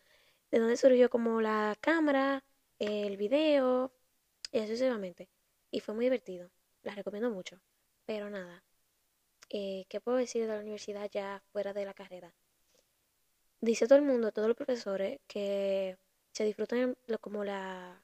De 0.51 0.59
dónde 0.59 0.77
surgió 0.77 1.09
como 1.09 1.41
la 1.41 1.75
cámara, 1.81 2.43
el 2.79 3.17
video, 3.17 3.93
y 4.51 4.59
así 4.59 4.69
sucesivamente. 4.69 5.29
Y 5.71 5.79
fue 5.81 5.95
muy 5.95 6.05
divertido. 6.05 6.51
La 6.83 6.95
recomiendo 6.95 7.29
mucho. 7.29 7.61
Pero 8.05 8.29
nada, 8.29 8.63
eh, 9.49 9.85
¿qué 9.89 10.01
puedo 10.01 10.17
decir 10.17 10.43
de 10.43 10.53
la 10.53 10.59
universidad 10.59 11.09
ya 11.11 11.41
fuera 11.51 11.73
de 11.73 11.85
la 11.85 11.93
carrera? 11.93 12.33
Dice 13.61 13.87
todo 13.87 13.97
el 13.97 14.05
mundo, 14.05 14.31
todos 14.31 14.47
los 14.47 14.57
profesores, 14.57 15.19
que 15.27 15.97
se 16.31 16.43
disfrutan 16.45 16.97
como 17.21 17.43
la, 17.43 18.03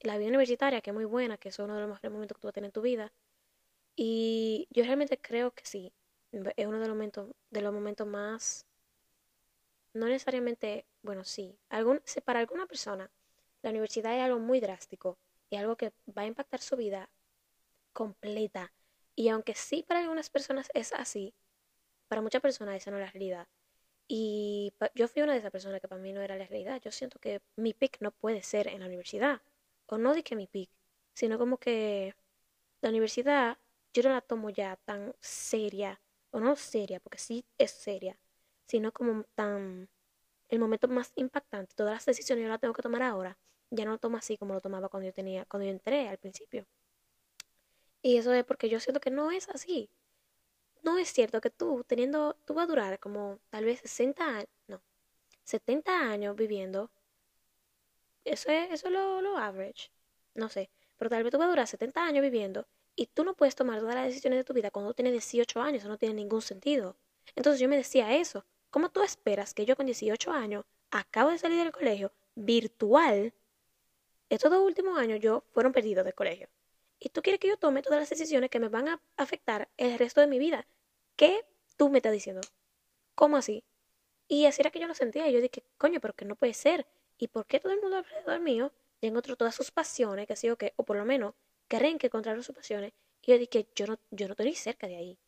la 0.00 0.18
vida 0.18 0.28
universitaria, 0.28 0.80
que 0.80 0.90
es 0.90 0.94
muy 0.94 1.04
buena, 1.04 1.38
que 1.38 1.50
es 1.50 1.58
uno 1.58 1.74
de 1.74 1.80
los 1.80 1.88
mejores 1.88 2.12
momentos 2.12 2.36
que 2.36 2.40
tú 2.40 2.48
vas 2.48 2.52
a 2.52 2.54
tener 2.54 2.68
en 2.68 2.72
tu 2.72 2.82
vida. 2.82 3.12
Y 3.96 4.68
yo 4.70 4.84
realmente 4.84 5.18
creo 5.18 5.52
que 5.52 5.64
sí, 5.64 5.92
es 6.30 6.66
uno 6.66 6.78
de 6.78 6.86
los 6.86 6.96
momentos, 6.96 7.30
de 7.50 7.62
los 7.62 7.72
momentos 7.72 8.06
más, 8.06 8.66
no 9.94 10.06
necesariamente, 10.06 10.86
bueno, 11.02 11.24
sí, 11.24 11.58
algún, 11.70 12.02
para 12.24 12.40
alguna 12.40 12.66
persona 12.66 13.10
la 13.62 13.70
universidad 13.70 14.14
es 14.14 14.22
algo 14.22 14.38
muy 14.38 14.60
drástico 14.60 15.18
y 15.50 15.56
algo 15.56 15.76
que 15.76 15.92
va 16.16 16.22
a 16.22 16.26
impactar 16.26 16.60
su 16.60 16.76
vida 16.76 17.10
completa. 17.92 18.72
Y 19.14 19.28
aunque 19.30 19.54
sí 19.54 19.82
para 19.82 20.00
algunas 20.00 20.28
personas 20.30 20.68
es 20.74 20.92
así, 20.92 21.34
para 22.08 22.22
muchas 22.22 22.42
personas 22.42 22.76
esa 22.76 22.90
no 22.90 22.98
es 22.98 23.04
la 23.04 23.10
realidad. 23.10 23.48
Y 24.08 24.72
yo 24.94 25.08
fui 25.08 25.22
una 25.22 25.32
de 25.32 25.38
esas 25.38 25.50
personas 25.50 25.80
que 25.80 25.88
para 25.88 26.00
mí 26.00 26.12
no 26.12 26.20
era 26.20 26.36
la 26.36 26.46
realidad. 26.46 26.80
Yo 26.80 26.92
siento 26.92 27.18
que 27.18 27.40
mi 27.56 27.74
pick 27.74 27.98
no 28.00 28.12
puede 28.12 28.42
ser 28.42 28.68
en 28.68 28.80
la 28.80 28.86
universidad. 28.86 29.40
O 29.86 29.98
no 29.98 30.14
de 30.14 30.22
que 30.22 30.36
mi 30.36 30.46
pick, 30.46 30.70
sino 31.14 31.38
como 31.38 31.58
que 31.58 32.14
la 32.82 32.90
universidad 32.90 33.58
yo 33.96 34.02
no 34.02 34.10
la 34.14 34.20
tomo 34.20 34.50
ya 34.50 34.76
tan 34.84 35.14
seria 35.20 36.00
o 36.30 36.40
no 36.40 36.54
seria, 36.56 37.00
porque 37.00 37.18
sí 37.18 37.46
es 37.58 37.70
seria, 37.70 38.18
sino 38.66 38.92
como 38.92 39.24
tan 39.34 39.88
el 40.48 40.58
momento 40.58 40.86
más 40.88 41.12
impactante, 41.16 41.74
todas 41.74 41.94
las 41.94 42.06
decisiones 42.06 42.44
yo 42.44 42.48
las 42.50 42.60
tengo 42.60 42.74
que 42.74 42.82
tomar 42.82 43.02
ahora, 43.02 43.38
ya 43.70 43.84
no 43.84 43.92
lo 43.92 43.98
tomo 43.98 44.18
así 44.18 44.36
como 44.36 44.54
lo 44.54 44.60
tomaba 44.60 44.88
cuando 44.88 45.06
yo 45.06 45.14
tenía, 45.14 45.46
cuando 45.46 45.64
yo 45.66 45.72
entré 45.72 46.08
al 46.08 46.18
principio. 46.18 46.66
Y 48.02 48.18
eso 48.18 48.32
es 48.32 48.44
porque 48.44 48.68
yo 48.68 48.78
siento 48.80 49.00
que 49.00 49.10
no 49.10 49.30
es 49.32 49.48
así. 49.48 49.90
No 50.82 50.98
es 50.98 51.08
cierto 51.10 51.40
que 51.40 51.50
tú, 51.50 51.84
teniendo, 51.86 52.36
tú 52.44 52.54
vas 52.54 52.64
a 52.64 52.68
durar 52.68 53.00
como 53.00 53.40
tal 53.50 53.64
vez 53.64 53.80
60 53.80 54.24
años, 54.24 54.48
no, 54.68 54.82
70 55.44 56.00
años 56.10 56.36
viviendo. 56.36 56.90
Eso 58.24 58.50
es, 58.50 58.70
eso 58.72 58.88
es 58.88 58.92
lo, 58.92 59.22
lo 59.22 59.38
average. 59.38 59.90
No 60.34 60.48
sé. 60.48 60.70
Pero 60.98 61.10
tal 61.10 61.24
vez 61.24 61.32
tú 61.32 61.38
vas 61.38 61.46
a 61.46 61.50
durar 61.50 61.66
70 61.66 62.04
años 62.04 62.22
viviendo 62.22 62.68
y 62.96 63.06
tú 63.06 63.24
no 63.24 63.34
puedes 63.34 63.54
tomar 63.54 63.78
todas 63.80 63.94
las 63.94 64.06
decisiones 64.06 64.38
de 64.38 64.44
tu 64.44 64.54
vida 64.54 64.70
cuando 64.70 64.94
tienes 64.94 65.12
18 65.12 65.60
años, 65.60 65.80
eso 65.80 65.88
no 65.88 65.98
tiene 65.98 66.14
ningún 66.14 66.42
sentido. 66.42 66.96
Entonces 67.34 67.60
yo 67.60 67.68
me 67.68 67.76
decía 67.76 68.16
eso. 68.16 68.44
¿Cómo 68.70 68.90
tú 68.90 69.02
esperas 69.02 69.54
que 69.54 69.64
yo 69.66 69.76
con 69.76 69.86
18 69.86 70.32
años 70.32 70.64
acabo 70.90 71.30
de 71.30 71.38
salir 71.38 71.58
del 71.58 71.72
colegio 71.72 72.10
virtual? 72.34 73.32
Estos 74.28 74.50
dos 74.50 74.64
últimos 74.64 74.98
años 74.98 75.20
yo 75.20 75.44
fueron 75.52 75.72
perdidos 75.72 76.04
del 76.04 76.14
colegio. 76.14 76.48
Y 76.98 77.10
tú 77.10 77.22
quieres 77.22 77.38
que 77.38 77.48
yo 77.48 77.58
tome 77.58 77.82
todas 77.82 78.00
las 78.00 78.10
decisiones 78.10 78.50
que 78.50 78.58
me 78.58 78.68
van 78.68 78.88
a 78.88 79.00
afectar 79.16 79.68
el 79.76 79.98
resto 79.98 80.20
de 80.20 80.26
mi 80.26 80.38
vida. 80.38 80.66
¿Qué 81.16 81.44
tú 81.76 81.90
me 81.90 81.98
estás 81.98 82.12
diciendo? 82.12 82.40
¿Cómo 83.14 83.36
así? 83.36 83.62
Y 84.28 84.46
así 84.46 84.62
era 84.62 84.70
que 84.70 84.80
yo 84.80 84.88
lo 84.88 84.94
sentía. 84.94 85.28
Y 85.28 85.32
yo 85.32 85.40
dije, 85.40 85.62
coño, 85.78 86.00
pero 86.00 86.14
que 86.14 86.24
no 86.24 86.36
puede 86.36 86.54
ser. 86.54 86.86
¿Y 87.18 87.28
por 87.28 87.46
qué 87.46 87.60
todo 87.60 87.72
el 87.72 87.80
mundo 87.80 87.98
alrededor 87.98 88.40
mío 88.40 88.72
ya 89.00 89.36
todas 89.36 89.54
sus 89.54 89.70
pasiones, 89.70 90.26
que 90.26 90.32
ha 90.32 90.36
sido 90.36 90.56
que, 90.56 90.72
o 90.76 90.84
por 90.84 90.96
lo 90.96 91.04
menos 91.04 91.34
que 91.68 92.06
encontraron 92.06 92.42
sus 92.42 92.54
pasiones 92.54 92.92
y 93.22 93.32
yo 93.32 93.38
dije, 93.38 93.68
yo 93.74 93.86
no, 93.86 93.98
yo 94.10 94.28
no 94.28 94.32
estoy 94.32 94.54
cerca 94.54 94.86
de 94.86 94.96
ahí. 94.96 95.18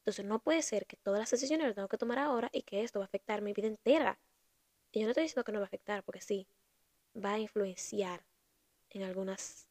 Entonces 0.00 0.24
no 0.24 0.38
puede 0.38 0.62
ser 0.62 0.86
que 0.86 0.96
todas 0.96 1.20
las 1.20 1.30
decisiones 1.30 1.66
las 1.66 1.74
tengo 1.74 1.88
que 1.88 1.98
tomar 1.98 2.18
ahora 2.18 2.50
y 2.52 2.62
que 2.62 2.82
esto 2.82 2.98
va 2.98 3.04
a 3.04 3.08
afectar 3.08 3.42
mi 3.42 3.52
vida 3.52 3.66
entera. 3.66 4.18
Y 4.92 5.00
yo 5.00 5.06
no 5.06 5.10
estoy 5.10 5.24
diciendo 5.24 5.44
que 5.44 5.52
no 5.52 5.58
va 5.58 5.64
a 5.64 5.66
afectar, 5.66 6.02
porque 6.02 6.20
sí. 6.20 6.46
va 7.14 7.34
a 7.34 7.38
influenciar 7.38 8.24
en 8.90 9.02
algunas 9.02 9.66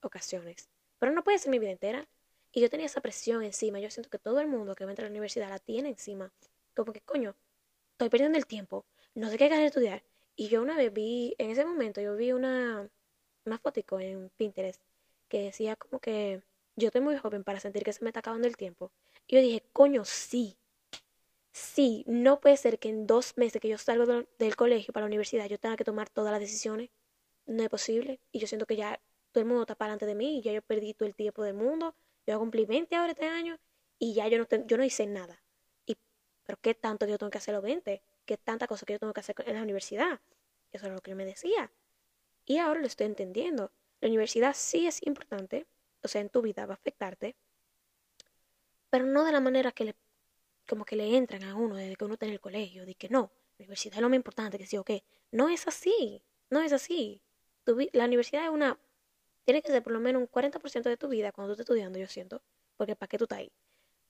ocasiones. 0.00 0.68
Pero 0.98 1.12
no 1.12 1.24
puede 1.24 1.38
ser 1.38 1.50
mi 1.50 1.58
vida 1.58 1.70
entera. 1.72 2.08
Y 2.52 2.60
yo 2.60 2.70
tenía 2.70 2.86
esa 2.86 3.00
presión 3.00 3.42
encima. 3.42 3.80
Yo 3.80 3.90
siento 3.90 4.10
que 4.10 4.18
todo 4.18 4.40
el 4.40 4.48
mundo 4.48 4.74
que 4.74 4.84
va 4.84 4.90
a 4.90 4.92
entrar 4.92 5.06
a 5.06 5.08
la 5.08 5.12
universidad 5.12 5.48
la 5.48 5.58
tiene 5.58 5.88
encima. 5.90 6.32
Como 6.74 6.92
que, 6.92 7.00
coño, 7.00 7.34
estoy 7.92 8.10
perdiendo 8.10 8.38
el 8.38 8.46
tiempo. 8.46 8.86
No 9.14 9.30
sé 9.30 9.38
qué 9.38 9.48
ganas 9.48 9.62
de 9.62 9.66
estudiar. 9.68 10.02
Y 10.36 10.48
yo 10.48 10.62
una 10.62 10.76
vez 10.76 10.92
vi, 10.92 11.34
en 11.38 11.50
ese 11.50 11.64
momento, 11.64 12.00
yo 12.00 12.16
vi 12.16 12.32
una, 12.32 12.88
una 13.44 13.58
fotico 13.58 14.00
en 14.00 14.30
Pinterest 14.36 14.82
que 15.32 15.40
decía 15.40 15.76
como 15.76 15.98
que 15.98 16.42
yo 16.76 16.88
estoy 16.88 17.00
muy 17.00 17.16
joven 17.16 17.42
para 17.42 17.58
sentir 17.58 17.84
que 17.84 17.94
se 17.94 18.04
me 18.04 18.10
está 18.10 18.20
acabando 18.20 18.46
el 18.46 18.58
tiempo. 18.58 18.92
Y 19.26 19.36
yo 19.36 19.40
dije, 19.40 19.64
coño, 19.72 20.04
sí. 20.04 20.58
Sí, 21.52 22.04
no 22.06 22.38
puede 22.38 22.58
ser 22.58 22.78
que 22.78 22.90
en 22.90 23.06
dos 23.06 23.38
meses 23.38 23.58
que 23.58 23.68
yo 23.68 23.78
salgo 23.78 24.26
del 24.38 24.56
colegio 24.56 24.92
para 24.92 25.04
la 25.04 25.08
universidad 25.08 25.46
yo 25.46 25.58
tenga 25.58 25.76
que 25.76 25.84
tomar 25.84 26.10
todas 26.10 26.32
las 26.32 26.40
decisiones. 26.40 26.90
No 27.46 27.62
es 27.62 27.70
posible. 27.70 28.20
Y 28.30 28.40
yo 28.40 28.46
siento 28.46 28.66
que 28.66 28.76
ya 28.76 29.00
todo 29.32 29.40
el 29.40 29.48
mundo 29.48 29.62
está 29.62 29.74
para 29.74 29.92
delante 29.92 30.04
de 30.04 30.14
mí 30.14 30.38
y 30.38 30.42
ya 30.42 30.52
yo 30.52 30.60
perdí 30.60 30.92
todo 30.92 31.08
el 31.08 31.14
tiempo 31.14 31.42
del 31.42 31.54
mundo. 31.54 31.94
Yo 32.26 32.38
cumplí 32.38 32.66
20 32.66 32.94
ahora 32.94 33.12
este 33.12 33.26
año 33.26 33.58
y 33.98 34.12
ya 34.12 34.28
yo 34.28 34.36
no, 34.38 34.46
yo 34.66 34.76
no 34.76 34.84
hice 34.84 35.06
nada. 35.06 35.42
Y, 35.86 35.96
pero 36.44 36.58
¿qué 36.60 36.74
tanto 36.74 37.06
yo 37.06 37.16
tengo 37.16 37.30
que 37.30 37.38
hacer 37.38 37.54
los 37.54 37.62
20? 37.62 38.02
¿Qué 38.26 38.36
tanta 38.36 38.66
cosa 38.66 38.84
que 38.84 38.92
yo 38.92 38.98
tengo 38.98 39.14
que 39.14 39.20
hacer 39.20 39.36
en 39.46 39.54
la 39.54 39.62
universidad? 39.62 40.20
Eso 40.72 40.88
es 40.88 40.92
lo 40.92 41.00
que 41.00 41.12
él 41.12 41.16
me 41.16 41.24
decía. 41.24 41.72
Y 42.44 42.58
ahora 42.58 42.80
lo 42.80 42.86
estoy 42.86 43.06
entendiendo. 43.06 43.72
La 44.02 44.08
universidad 44.08 44.52
sí 44.56 44.88
es 44.88 45.00
importante, 45.06 45.64
o 46.02 46.08
sea, 46.08 46.20
en 46.20 46.28
tu 46.28 46.42
vida 46.42 46.66
va 46.66 46.74
a 46.74 46.74
afectarte, 46.74 47.36
pero 48.90 49.06
no 49.06 49.24
de 49.24 49.30
la 49.30 49.38
manera 49.38 49.70
que 49.70 49.84
le, 49.84 49.96
como 50.68 50.84
que 50.84 50.96
le 50.96 51.16
entran 51.16 51.44
a 51.44 51.54
uno 51.54 51.76
desde 51.76 51.94
que 51.94 52.04
uno 52.04 52.14
está 52.14 52.26
en 52.26 52.32
el 52.32 52.40
colegio, 52.40 52.84
de 52.84 52.96
que 52.96 53.08
no, 53.08 53.30
la 53.58 53.62
universidad 53.62 53.94
es 53.94 54.02
lo 54.02 54.08
más 54.08 54.16
importante, 54.16 54.58
que 54.58 54.66
sí 54.66 54.76
o 54.76 54.82
qué. 54.82 55.04
No 55.30 55.48
es 55.48 55.68
así, 55.68 56.20
no 56.50 56.60
es 56.60 56.72
así. 56.72 57.22
la 57.92 58.04
universidad 58.06 58.42
es 58.42 58.50
una, 58.50 58.76
tiene 59.44 59.62
que 59.62 59.70
ser 59.70 59.84
por 59.84 59.92
lo 59.92 60.00
menos 60.00 60.20
un 60.20 60.28
40% 60.28 60.82
de 60.82 60.96
tu 60.96 61.06
vida 61.06 61.30
cuando 61.30 61.54
tú 61.54 61.60
estés 61.60 61.70
estudiando, 61.70 61.96
yo 62.00 62.08
siento, 62.08 62.42
porque 62.76 62.96
¿para 62.96 63.08
qué 63.08 63.18
tú 63.18 63.26
estás 63.26 63.38
ahí? 63.38 63.52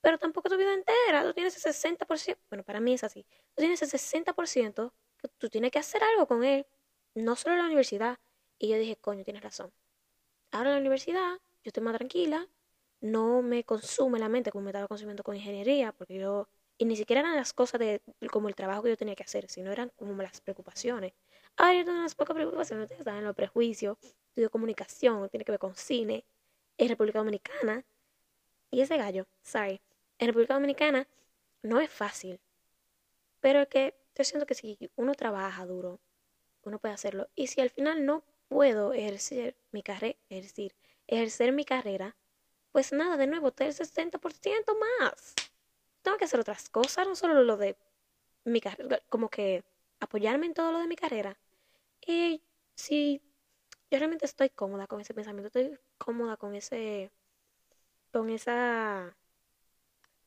Pero 0.01 0.17
tampoco 0.17 0.49
tu 0.49 0.57
vida 0.57 0.73
entera, 0.73 1.23
tú 1.23 1.35
tienes 1.35 1.55
ese 1.55 1.69
60%, 1.69 2.39
bueno, 2.49 2.65
para 2.65 2.81
mí 2.81 2.95
es 2.95 3.05
así, 3.05 3.27
tú 3.55 3.57
tienes 3.57 3.83
ese 3.83 3.99
60% 3.99 4.91
que 5.19 5.29
tú 5.37 5.51
tienes 5.51 5.71
que 5.71 5.81
hacer 5.81 6.03
algo 6.03 6.27
con 6.27 6.45
él, 6.45 6.67
no 7.15 7.37
solo 7.37 7.57
la 7.57 7.67
universidad. 7.67 8.19
Y 8.59 8.69
yo 8.69 8.79
dije, 8.79 8.97
coño, 8.97 9.25
tienes 9.25 9.43
razón. 9.43 9.71
Ahora 10.53 10.69
en 10.69 10.75
la 10.75 10.81
universidad, 10.81 11.39
yo 11.65 11.69
estoy 11.69 11.83
más 11.83 11.97
tranquila, 11.97 12.47
no 13.01 13.41
me 13.41 13.65
consume 13.65 14.19
la 14.19 14.29
mente 14.29 14.53
como 14.53 14.65
me 14.65 14.71
estaba 14.71 14.87
consumiendo 14.87 15.23
con 15.23 15.35
ingeniería, 15.35 15.93
porque 15.93 16.19
yo, 16.19 16.47
y 16.77 16.85
ni 16.85 16.95
siquiera 16.95 17.21
eran 17.21 17.37
las 17.37 17.55
cosas 17.55 17.81
de 17.81 18.03
como 18.31 18.49
el 18.49 18.55
trabajo 18.55 18.83
que 18.83 18.91
yo 18.91 18.97
tenía 18.99 19.15
que 19.15 19.23
hacer, 19.23 19.49
sino 19.49 19.73
eran 19.73 19.91
como 19.97 20.23
las 20.23 20.43
preocupaciones. 20.43 21.15
Ahora 21.57 21.75
yo 21.75 21.85
tengo 21.87 21.99
unas 21.99 22.15
pocas 22.15 22.35
preocupaciones, 22.35 22.85
ustedes 22.85 23.03
saben, 23.03 23.25
los 23.25 23.35
prejuicios, 23.35 23.97
estudio 24.29 24.51
comunicación, 24.51 25.27
tiene 25.31 25.45
que 25.45 25.53
ver 25.53 25.59
con 25.59 25.75
cine, 25.75 26.25
en 26.77 26.89
República 26.89 27.21
Dominicana, 27.21 27.85
y 28.71 28.83
ese 28.83 28.99
gallo, 28.99 29.27
sorry, 29.43 29.81
en 30.19 30.27
República 30.27 30.55
Dominicana 30.55 31.09
no 31.63 31.81
es 31.81 31.91
fácil, 31.91 32.41
pero 33.41 33.67
que 33.71 33.95
yo 34.15 34.25
siento 34.25 34.45
que 34.45 34.55
si 34.55 34.79
uno 34.97 35.15
trabaja 35.15 35.65
duro, 35.65 35.99
uno 36.63 36.79
puede 36.79 36.93
hacerlo, 36.93 37.29
y 37.35 37.47
si 37.47 37.63
al 37.63 37.71
final 37.71 38.05
no 38.05 38.23
puedo 38.53 38.93
ejercer 38.93 39.57
mi 39.73 39.83
carrera, 39.83 40.19
ejercer, 40.29 40.75
ejercer 41.07 41.53
mi 41.53 41.65
carrera, 41.65 42.17
pues 42.71 42.93
nada, 42.93 43.17
de 43.17 43.27
nuevo, 43.27 43.49
el 43.49 43.75
60% 43.75 44.77
más. 45.01 45.35
Tengo 46.03 46.19
que 46.19 46.27
hacer 46.27 46.41
otras 46.41 46.69
cosas, 46.69 47.07
no 47.09 47.17
solo 47.17 47.43
lo 47.45 47.57
de 47.57 47.77
mi 48.45 48.61
carrera, 48.61 49.01
como 49.09 49.31
que 49.31 49.65
apoyarme 50.01 50.47
en 50.47 50.55
todo 50.55 50.71
lo 50.73 50.81
de 50.81 50.87
mi 50.87 50.97
carrera. 50.97 51.39
Y 52.07 52.43
si 52.75 53.23
yo 53.91 53.99
realmente 53.99 54.27
estoy 54.27 54.51
cómoda 54.51 54.87
con 54.87 55.01
ese 55.01 55.15
pensamiento, 55.15 55.47
estoy 55.47 55.79
cómoda 55.97 56.37
con 56.37 56.55
ese, 56.55 57.11
con 58.13 58.29
esa, 58.29 59.17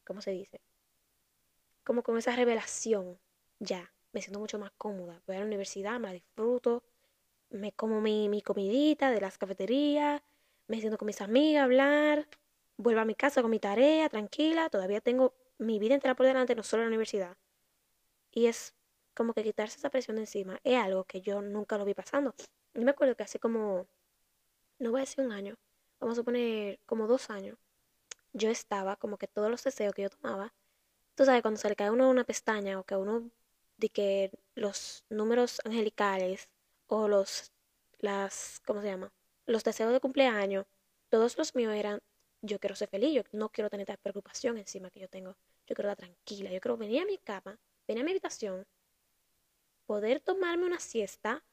¿cómo 0.03 0.22
se 0.22 0.32
dice? 0.32 0.62
Como 1.84 2.01
con 2.01 2.17
esa 2.17 2.36
revelación, 2.36 3.20
ya, 3.60 3.94
me 4.13 4.22
siento 4.22 4.39
mucho 4.39 4.58
más 4.58 4.72
cómoda. 4.77 5.22
Voy 5.27 5.36
a 5.36 5.39
la 5.39 5.46
universidad, 5.46 6.00
me 6.00 6.08
la 6.08 6.13
disfruto, 6.13 6.84
me 7.55 7.71
como 7.71 8.01
mi, 8.01 8.29
mi 8.29 8.41
comidita 8.41 9.12
de 9.12 9.21
las 9.21 9.38
cafeterías, 9.38 10.21
me 10.67 10.79
siento 10.79 10.97
con 10.97 11.05
mis 11.07 11.21
amigas 11.21 11.63
hablar, 11.63 12.27
vuelvo 12.77 13.01
a 13.01 13.05
mi 13.05 13.15
casa 13.15 13.41
con 13.41 13.51
mi 13.51 13.59
tarea, 13.59 14.09
tranquila, 14.09 14.69
todavía 14.69 15.01
tengo 15.01 15.33
mi 15.57 15.79
vida 15.79 15.95
entera 15.95 16.15
por 16.15 16.25
delante, 16.25 16.55
no 16.55 16.63
solo 16.63 16.83
la 16.83 16.88
universidad. 16.89 17.38
Y 18.31 18.47
es 18.47 18.75
como 19.13 19.33
que 19.33 19.43
quitarse 19.43 19.77
esa 19.77 19.89
presión 19.89 20.17
de 20.17 20.24
encima 20.24 20.59
es 20.63 20.77
algo 20.77 21.05
que 21.05 21.21
yo 21.21 21.41
nunca 21.41 21.77
lo 21.77 21.85
vi 21.85 21.93
pasando. 21.93 22.35
Yo 22.74 22.81
me 22.83 22.91
acuerdo 22.91 23.15
que 23.15 23.24
hace 23.24 23.39
como, 23.39 23.88
no 24.79 24.91
voy 24.91 25.00
a 25.00 25.03
decir 25.05 25.25
un 25.25 25.31
año, 25.31 25.55
vamos 26.00 26.19
a 26.19 26.24
poner 26.24 26.79
como 26.85 27.07
dos 27.07 27.29
años, 27.29 27.57
yo 28.33 28.50
estaba 28.50 28.97
como 28.97 29.17
que 29.17 29.27
todos 29.27 29.50
los 29.50 29.63
deseos 29.63 29.93
que 29.93 30.01
yo 30.03 30.09
tomaba, 30.09 30.53
tú 31.15 31.25
sabes, 31.25 31.41
cuando 31.41 31.59
se 31.59 31.69
le 31.69 31.75
cae 31.75 31.88
a 31.88 31.91
uno 31.93 32.09
una 32.09 32.25
pestaña 32.25 32.79
o 32.79 32.83
que 32.83 32.95
uno 32.95 33.31
de 33.77 33.89
que 33.89 34.31
los 34.55 35.05
números 35.09 35.62
angelicales 35.65 36.50
o 36.87 37.07
los, 37.07 37.51
las, 37.99 38.61
¿cómo 38.65 38.81
se 38.81 38.87
llama? 38.87 39.13
Los 39.45 39.63
deseos 39.63 39.91
de 39.91 39.99
cumpleaños, 39.99 40.65
todos 41.09 41.37
los 41.37 41.55
míos 41.55 41.73
eran, 41.73 42.01
yo 42.41 42.59
quiero 42.59 42.75
ser 42.75 42.89
feliz, 42.89 43.13
yo 43.13 43.23
no 43.31 43.49
quiero 43.49 43.69
tener 43.69 43.89
esta 43.89 44.01
preocupación 44.01 44.57
encima 44.57 44.89
que 44.89 44.99
yo 44.99 45.07
tengo, 45.07 45.35
yo 45.67 45.75
quiero 45.75 45.89
estar 45.89 46.07
tranquila, 46.07 46.51
yo 46.51 46.59
quiero 46.59 46.77
venir 46.77 47.01
a 47.01 47.05
mi 47.05 47.17
cama, 47.17 47.59
venir 47.87 48.01
a 48.01 48.05
mi 48.05 48.11
habitación, 48.11 48.67
poder 49.85 50.19
tomarme 50.19 50.65
una 50.65 50.79
siesta, 50.79 51.43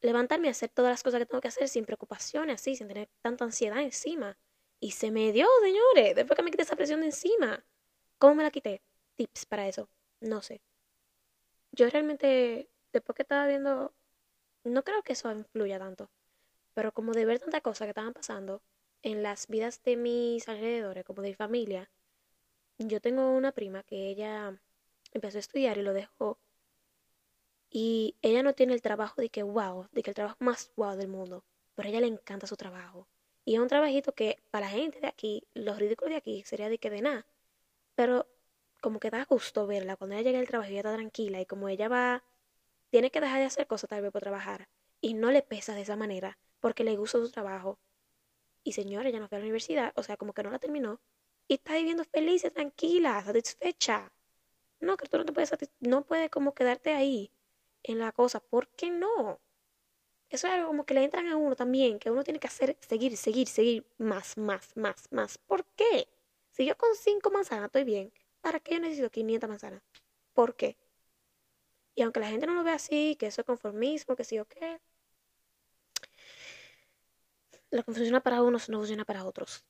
levantarme 0.00 0.48
y 0.48 0.50
hacer 0.50 0.70
todas 0.70 0.90
las 0.90 1.02
cosas 1.02 1.20
que 1.20 1.26
tengo 1.26 1.40
que 1.40 1.48
hacer 1.48 1.68
sin 1.68 1.84
preocupaciones, 1.84 2.60
así, 2.60 2.76
sin 2.76 2.88
tener 2.88 3.08
tanta 3.22 3.44
ansiedad 3.44 3.80
encima. 3.80 4.38
Y 4.80 4.92
se 4.92 5.10
me 5.10 5.32
dio, 5.32 5.46
señores, 5.62 6.14
después 6.16 6.36
que 6.36 6.42
me 6.42 6.50
quité 6.50 6.62
esa 6.62 6.76
presión 6.76 7.00
de 7.00 7.06
encima. 7.06 7.64
¿Cómo 8.18 8.34
me 8.34 8.42
la 8.42 8.50
quité? 8.50 8.82
Tips 9.16 9.44
para 9.46 9.68
eso. 9.68 9.90
No 10.20 10.40
sé. 10.40 10.62
Yo 11.72 11.88
realmente, 11.90 12.70
después 12.92 13.14
que 13.14 13.22
estaba 13.22 13.46
viendo 13.46 13.94
no 14.64 14.84
creo 14.84 15.02
que 15.02 15.14
eso 15.14 15.30
influya 15.32 15.78
tanto, 15.78 16.10
pero 16.74 16.92
como 16.92 17.12
de 17.12 17.24
ver 17.24 17.38
tantas 17.38 17.62
cosas 17.62 17.86
que 17.86 17.90
estaban 17.90 18.12
pasando 18.12 18.62
en 19.02 19.22
las 19.22 19.48
vidas 19.48 19.82
de 19.82 19.96
mis 19.96 20.48
alrededores, 20.48 21.04
como 21.04 21.22
de 21.22 21.30
mi 21.30 21.34
familia, 21.34 21.90
yo 22.78 23.00
tengo 23.00 23.30
una 23.32 23.52
prima 23.52 23.82
que 23.82 24.08
ella 24.08 24.60
empezó 25.12 25.38
a 25.38 25.40
estudiar 25.40 25.78
y 25.78 25.82
lo 25.82 25.92
dejó. 25.92 26.38
Y 27.70 28.16
ella 28.22 28.42
no 28.42 28.54
tiene 28.54 28.74
el 28.74 28.82
trabajo 28.82 29.20
de 29.20 29.30
que 29.30 29.42
wow, 29.42 29.86
de 29.92 30.02
que 30.02 30.10
el 30.10 30.14
trabajo 30.14 30.36
más 30.40 30.72
wow 30.76 30.96
del 30.96 31.08
mundo, 31.08 31.44
pero 31.74 31.88
a 31.88 31.90
ella 31.90 32.00
le 32.00 32.08
encanta 32.08 32.46
su 32.46 32.56
trabajo. 32.56 33.08
Y 33.44 33.54
es 33.54 33.60
un 33.60 33.68
trabajito 33.68 34.12
que 34.12 34.42
para 34.50 34.66
la 34.66 34.72
gente 34.72 35.00
de 35.00 35.06
aquí, 35.06 35.46
los 35.54 35.78
ridículos 35.78 36.10
de 36.10 36.16
aquí, 36.16 36.42
sería 36.44 36.68
de 36.68 36.78
que 36.78 36.90
de 36.90 37.02
nada. 37.02 37.26
Pero 37.94 38.26
como 38.80 38.98
que 39.00 39.10
da 39.10 39.24
gusto 39.24 39.66
verla 39.66 39.96
cuando 39.96 40.16
ella 40.16 40.24
llega 40.24 40.40
al 40.40 40.48
trabajo 40.48 40.70
ella 40.70 40.80
está 40.80 40.94
tranquila 40.94 41.40
y 41.40 41.46
como 41.46 41.68
ella 41.68 41.88
va 41.88 42.24
tiene 42.90 43.10
que 43.10 43.20
dejar 43.20 43.38
de 43.38 43.46
hacer 43.46 43.66
cosas 43.66 43.88
tal 43.88 44.02
vez 44.02 44.12
por 44.12 44.22
trabajar 44.22 44.68
y 45.00 45.14
no 45.14 45.30
le 45.30 45.42
pesa 45.42 45.74
de 45.74 45.82
esa 45.82 45.96
manera 45.96 46.38
porque 46.60 46.84
le 46.84 46.96
gusta 46.96 47.18
su 47.18 47.30
trabajo. 47.30 47.78
Y 48.62 48.72
señora, 48.72 49.08
ella 49.08 49.20
no 49.20 49.28
fue 49.28 49.38
a 49.38 49.40
la 49.40 49.46
universidad, 49.46 49.92
o 49.96 50.02
sea, 50.02 50.16
como 50.16 50.34
que 50.34 50.42
no 50.42 50.50
la 50.50 50.58
terminó 50.58 51.00
y 51.48 51.54
está 51.54 51.74
viviendo 51.74 52.04
feliz, 52.04 52.42
tranquila, 52.52 53.22
satisfecha. 53.24 54.12
No, 54.80 54.96
que 54.96 55.06
tú 55.08 55.18
no 55.18 55.24
te 55.24 55.32
puedes 55.32 55.50
no 55.80 56.02
puedes 56.04 56.30
como 56.30 56.54
quedarte 56.54 56.92
ahí 56.94 57.32
en 57.82 57.98
la 57.98 58.12
cosa, 58.12 58.40
¿por 58.40 58.68
qué 58.68 58.90
no? 58.90 59.40
Eso 60.28 60.46
es 60.46 60.52
algo 60.52 60.68
como 60.68 60.86
que 60.86 60.94
le 60.94 61.02
entran 61.02 61.26
a 61.26 61.36
uno 61.36 61.56
también, 61.56 61.98
que 61.98 62.10
uno 62.10 62.22
tiene 62.22 62.38
que 62.38 62.46
hacer, 62.46 62.76
seguir, 62.80 63.16
seguir, 63.16 63.48
seguir, 63.48 63.84
más, 63.98 64.38
más, 64.38 64.76
más, 64.76 65.08
más. 65.10 65.38
¿Por 65.38 65.64
qué? 65.74 66.08
Si 66.50 66.64
yo 66.64 66.76
con 66.76 66.94
cinco 66.94 67.30
manzanas 67.30 67.66
estoy 67.66 67.84
bien, 67.84 68.12
¿para 68.40 68.60
qué 68.60 68.74
yo 68.74 68.80
necesito 68.80 69.10
500 69.10 69.50
manzanas? 69.50 69.82
¿Por 70.32 70.54
qué? 70.54 70.76
Y 72.00 72.02
aunque 72.02 72.18
la 72.20 72.28
gente 72.28 72.46
no 72.46 72.54
lo 72.54 72.64
vea 72.64 72.76
así, 72.76 73.14
que 73.16 73.26
eso 73.26 73.42
es 73.42 73.46
conformismo, 73.46 74.16
que 74.16 74.24
sí 74.24 74.38
o 74.38 74.46
qué, 74.46 74.80
lo 77.70 77.84
que 77.84 77.92
funciona 77.92 78.22
para 78.22 78.42
unos 78.42 78.70
no 78.70 78.78
funciona 78.78 79.04
para 79.04 79.26
otros. 79.26 79.66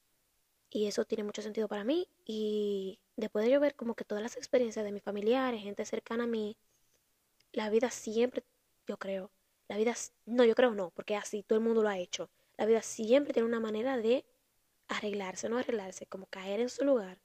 Y 0.70 0.86
eso 0.86 1.04
tiene 1.04 1.24
mucho 1.24 1.42
sentido 1.42 1.66
para 1.66 1.82
mí. 1.82 2.06
Y 2.24 3.00
después 3.16 3.44
de 3.44 3.50
yo 3.50 3.58
ver 3.58 3.74
como 3.74 3.96
que 3.96 4.04
todas 4.04 4.22
las 4.22 4.36
experiencias 4.36 4.84
de 4.84 4.92
mis 4.92 5.02
familiares, 5.02 5.60
gente 5.60 5.84
cercana 5.84 6.22
a 6.22 6.26
mí, 6.28 6.56
la 7.50 7.68
vida 7.68 7.90
siempre, 7.90 8.44
yo 8.86 8.96
creo, 8.96 9.32
la 9.66 9.76
vida, 9.76 9.96
no, 10.24 10.44
yo 10.44 10.54
creo 10.54 10.72
no, 10.72 10.90
porque 10.90 11.16
así 11.16 11.42
todo 11.42 11.58
el 11.58 11.64
mundo 11.64 11.82
lo 11.82 11.88
ha 11.88 11.98
hecho. 11.98 12.30
La 12.56 12.64
vida 12.64 12.82
siempre 12.82 13.32
tiene 13.32 13.48
una 13.48 13.58
manera 13.58 13.96
de 13.96 14.24
arreglarse, 14.86 15.48
no 15.48 15.58
arreglarse, 15.58 16.06
como 16.06 16.26
caer 16.26 16.60
en 16.60 16.68
su 16.68 16.84
lugar. 16.84 17.18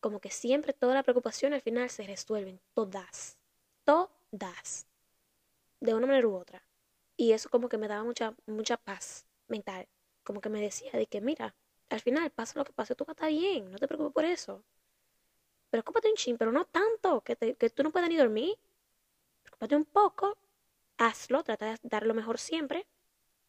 Como 0.00 0.18
que 0.18 0.30
siempre 0.30 0.72
toda 0.72 0.94
la 0.94 1.02
preocupación 1.02 1.52
al 1.52 1.60
final 1.60 1.90
se 1.90 2.04
resuelven, 2.04 2.58
todas, 2.72 3.36
todas 3.84 4.19
das 4.30 4.86
de 5.80 5.94
una 5.94 6.06
manera 6.06 6.28
u 6.28 6.34
otra. 6.34 6.62
Y 7.16 7.32
eso 7.32 7.50
como 7.50 7.68
que 7.68 7.78
me 7.78 7.88
daba 7.88 8.04
mucha, 8.04 8.34
mucha 8.46 8.76
paz 8.76 9.26
mental. 9.48 9.88
Como 10.22 10.40
que 10.40 10.48
me 10.48 10.60
decía 10.60 10.92
de 10.92 11.06
que, 11.06 11.20
mira, 11.20 11.54
al 11.88 12.00
final, 12.00 12.30
pasa 12.30 12.58
lo 12.58 12.64
que 12.64 12.72
pase, 12.72 12.94
tú 12.94 13.04
vas 13.04 13.10
a 13.10 13.12
estar 13.12 13.30
bien, 13.30 13.70
no 13.70 13.78
te 13.78 13.88
preocupes 13.88 14.14
por 14.14 14.24
eso. 14.24 14.62
Preocúpate 15.70 16.08
un 16.08 16.16
chin, 16.16 16.36
pero 16.38 16.52
no 16.52 16.64
tanto, 16.64 17.20
que, 17.22 17.36
que 17.36 17.70
tú 17.70 17.82
no 17.82 17.90
puedas 17.90 18.08
ni 18.08 18.16
dormir. 18.16 18.56
Preocúpate 19.42 19.76
un 19.76 19.84
poco, 19.84 20.38
hazlo, 20.98 21.42
trata 21.42 21.66
de 21.72 21.78
dar 21.82 22.06
lo 22.06 22.14
mejor 22.14 22.38
siempre, 22.38 22.86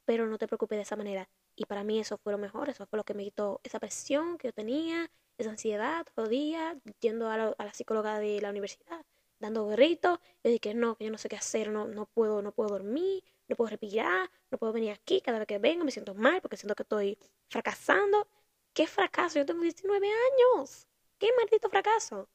pero 0.05 0.27
no 0.27 0.37
te 0.37 0.47
preocupes 0.47 0.77
de 0.77 0.83
esa 0.83 0.95
manera. 0.95 1.29
Y 1.55 1.65
para 1.65 1.83
mí 1.83 1.99
eso 1.99 2.17
fue 2.17 2.31
lo 2.33 2.37
mejor, 2.39 2.69
eso 2.69 2.85
fue 2.87 2.97
lo 2.97 3.03
que 3.03 3.13
me 3.13 3.23
quitó 3.23 3.59
esa 3.63 3.79
presión 3.79 4.37
que 4.37 4.49
yo 4.49 4.53
tenía, 4.53 5.11
esa 5.37 5.51
ansiedad 5.51 6.05
todo 6.13 6.25
el 6.25 6.31
día, 6.31 6.77
yendo 6.99 7.29
a 7.29 7.37
la, 7.37 7.55
a 7.57 7.65
la 7.65 7.73
psicóloga 7.73 8.19
de 8.19 8.41
la 8.41 8.49
universidad, 8.49 9.05
dando 9.41 9.67
gritos. 9.67 10.19
Yo 10.43 10.51
dije, 10.51 10.73
no, 10.73 10.95
que 10.95 11.05
yo 11.05 11.11
no 11.11 11.17
sé 11.17 11.27
qué 11.27 11.35
hacer, 11.35 11.69
no, 11.69 11.87
no 11.87 12.05
puedo, 12.05 12.41
no 12.41 12.53
puedo 12.53 12.69
dormir, 12.69 13.23
no 13.47 13.55
puedo 13.55 13.69
respirar, 13.69 14.29
no 14.49 14.57
puedo 14.57 14.71
venir 14.71 14.91
aquí, 14.91 15.19
cada 15.19 15.39
vez 15.39 15.47
que 15.47 15.57
vengo 15.57 15.83
me 15.83 15.91
siento 15.91 16.13
mal 16.13 16.41
porque 16.41 16.55
siento 16.55 16.75
que 16.75 16.83
estoy 16.83 17.17
fracasando. 17.49 18.27
¿Qué 18.73 18.87
fracaso? 18.87 19.39
Yo 19.39 19.45
tengo 19.45 19.61
19 19.61 20.07
años. 20.07 20.87
¿Qué 21.17 21.29
maldito 21.37 21.69
fracaso? 21.69 22.29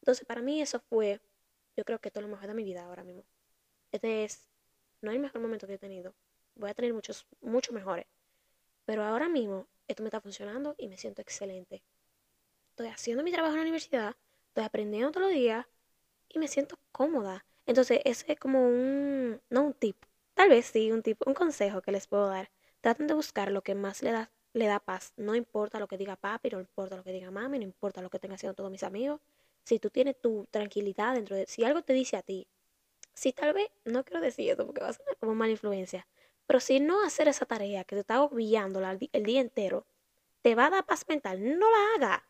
Entonces, 0.00 0.24
para 0.26 0.42
mí 0.42 0.60
eso 0.62 0.78
fue, 0.78 1.20
yo 1.76 1.84
creo 1.84 1.98
que 1.98 2.10
todo 2.10 2.22
lo 2.22 2.28
mejor 2.28 2.46
de 2.46 2.54
mi 2.54 2.62
vida 2.62 2.84
ahora 2.84 3.02
mismo. 3.02 3.24
Este 3.90 4.24
es, 4.24 4.48
no 5.00 5.10
es 5.10 5.16
el 5.16 5.22
mejor 5.22 5.40
momento 5.40 5.66
que 5.66 5.74
he 5.74 5.78
tenido. 5.78 6.14
Voy 6.54 6.70
a 6.70 6.74
tener 6.74 6.92
muchos, 6.92 7.26
muchos 7.40 7.74
mejores. 7.74 8.06
Pero 8.84 9.04
ahora 9.04 9.28
mismo, 9.28 9.66
esto 9.88 10.02
me 10.02 10.08
está 10.08 10.20
funcionando 10.20 10.74
y 10.78 10.88
me 10.88 10.96
siento 10.96 11.22
excelente. 11.22 11.82
Estoy 12.70 12.88
haciendo 12.88 13.22
mi 13.24 13.32
trabajo 13.32 13.54
en 13.54 13.58
la 13.58 13.62
universidad, 13.62 14.16
estoy 14.48 14.64
aprendiendo 14.64 15.10
todos 15.10 15.26
los 15.26 15.34
días 15.34 15.66
y 16.34 16.38
me 16.38 16.48
siento 16.48 16.78
cómoda. 16.92 17.44
Entonces, 17.66 18.00
ese 18.04 18.32
es 18.32 18.38
como 18.38 18.66
un, 18.66 19.40
no 19.50 19.62
un 19.62 19.74
tip, 19.74 19.96
tal 20.34 20.48
vez 20.48 20.66
sí, 20.66 20.90
un 20.92 21.02
tip, 21.02 21.20
un 21.26 21.34
consejo 21.34 21.82
que 21.82 21.92
les 21.92 22.06
puedo 22.06 22.28
dar. 22.28 22.50
Traten 22.80 23.06
de 23.06 23.14
buscar 23.14 23.52
lo 23.52 23.62
que 23.62 23.74
más 23.74 24.02
le 24.02 24.12
da, 24.12 24.30
le 24.52 24.66
da 24.66 24.80
paz. 24.80 25.12
No 25.16 25.34
importa 25.34 25.78
lo 25.78 25.86
que 25.88 25.96
diga 25.98 26.16
papi, 26.16 26.50
no 26.50 26.60
importa 26.60 26.96
lo 26.96 27.04
que 27.04 27.12
diga 27.12 27.30
mami, 27.30 27.58
no 27.58 27.64
importa 27.64 28.02
lo 28.02 28.10
que 28.10 28.16
estén 28.16 28.32
haciendo 28.32 28.54
todos 28.54 28.70
mis 28.70 28.82
amigos. 28.82 29.20
Si 29.64 29.78
tú 29.78 29.90
tienes 29.90 30.20
tu 30.20 30.46
tranquilidad 30.50 31.14
dentro 31.14 31.36
de, 31.36 31.46
si 31.46 31.64
algo 31.64 31.82
te 31.82 31.92
dice 31.92 32.16
a 32.16 32.22
ti, 32.22 32.48
si 33.14 33.32
tal 33.32 33.52
vez, 33.54 33.70
no 33.84 34.04
quiero 34.04 34.20
decir 34.20 34.50
esto 34.50 34.66
porque 34.66 34.80
va 34.82 34.88
a 34.88 34.92
ser 34.92 35.16
como 35.20 35.34
mala 35.34 35.52
influencia, 35.52 36.06
pero 36.46 36.60
si 36.60 36.80
no 36.80 37.04
hacer 37.04 37.28
esa 37.28 37.46
tarea 37.46 37.84
que 37.84 37.96
te 37.96 38.00
está 38.00 38.22
obviando 38.22 38.80
el 38.80 39.24
día 39.24 39.40
entero, 39.40 39.86
te 40.42 40.54
va 40.54 40.66
a 40.66 40.70
dar 40.70 40.86
paz 40.86 41.04
mental, 41.08 41.58
no 41.58 41.70
la 41.70 41.94
hagas. 41.96 42.22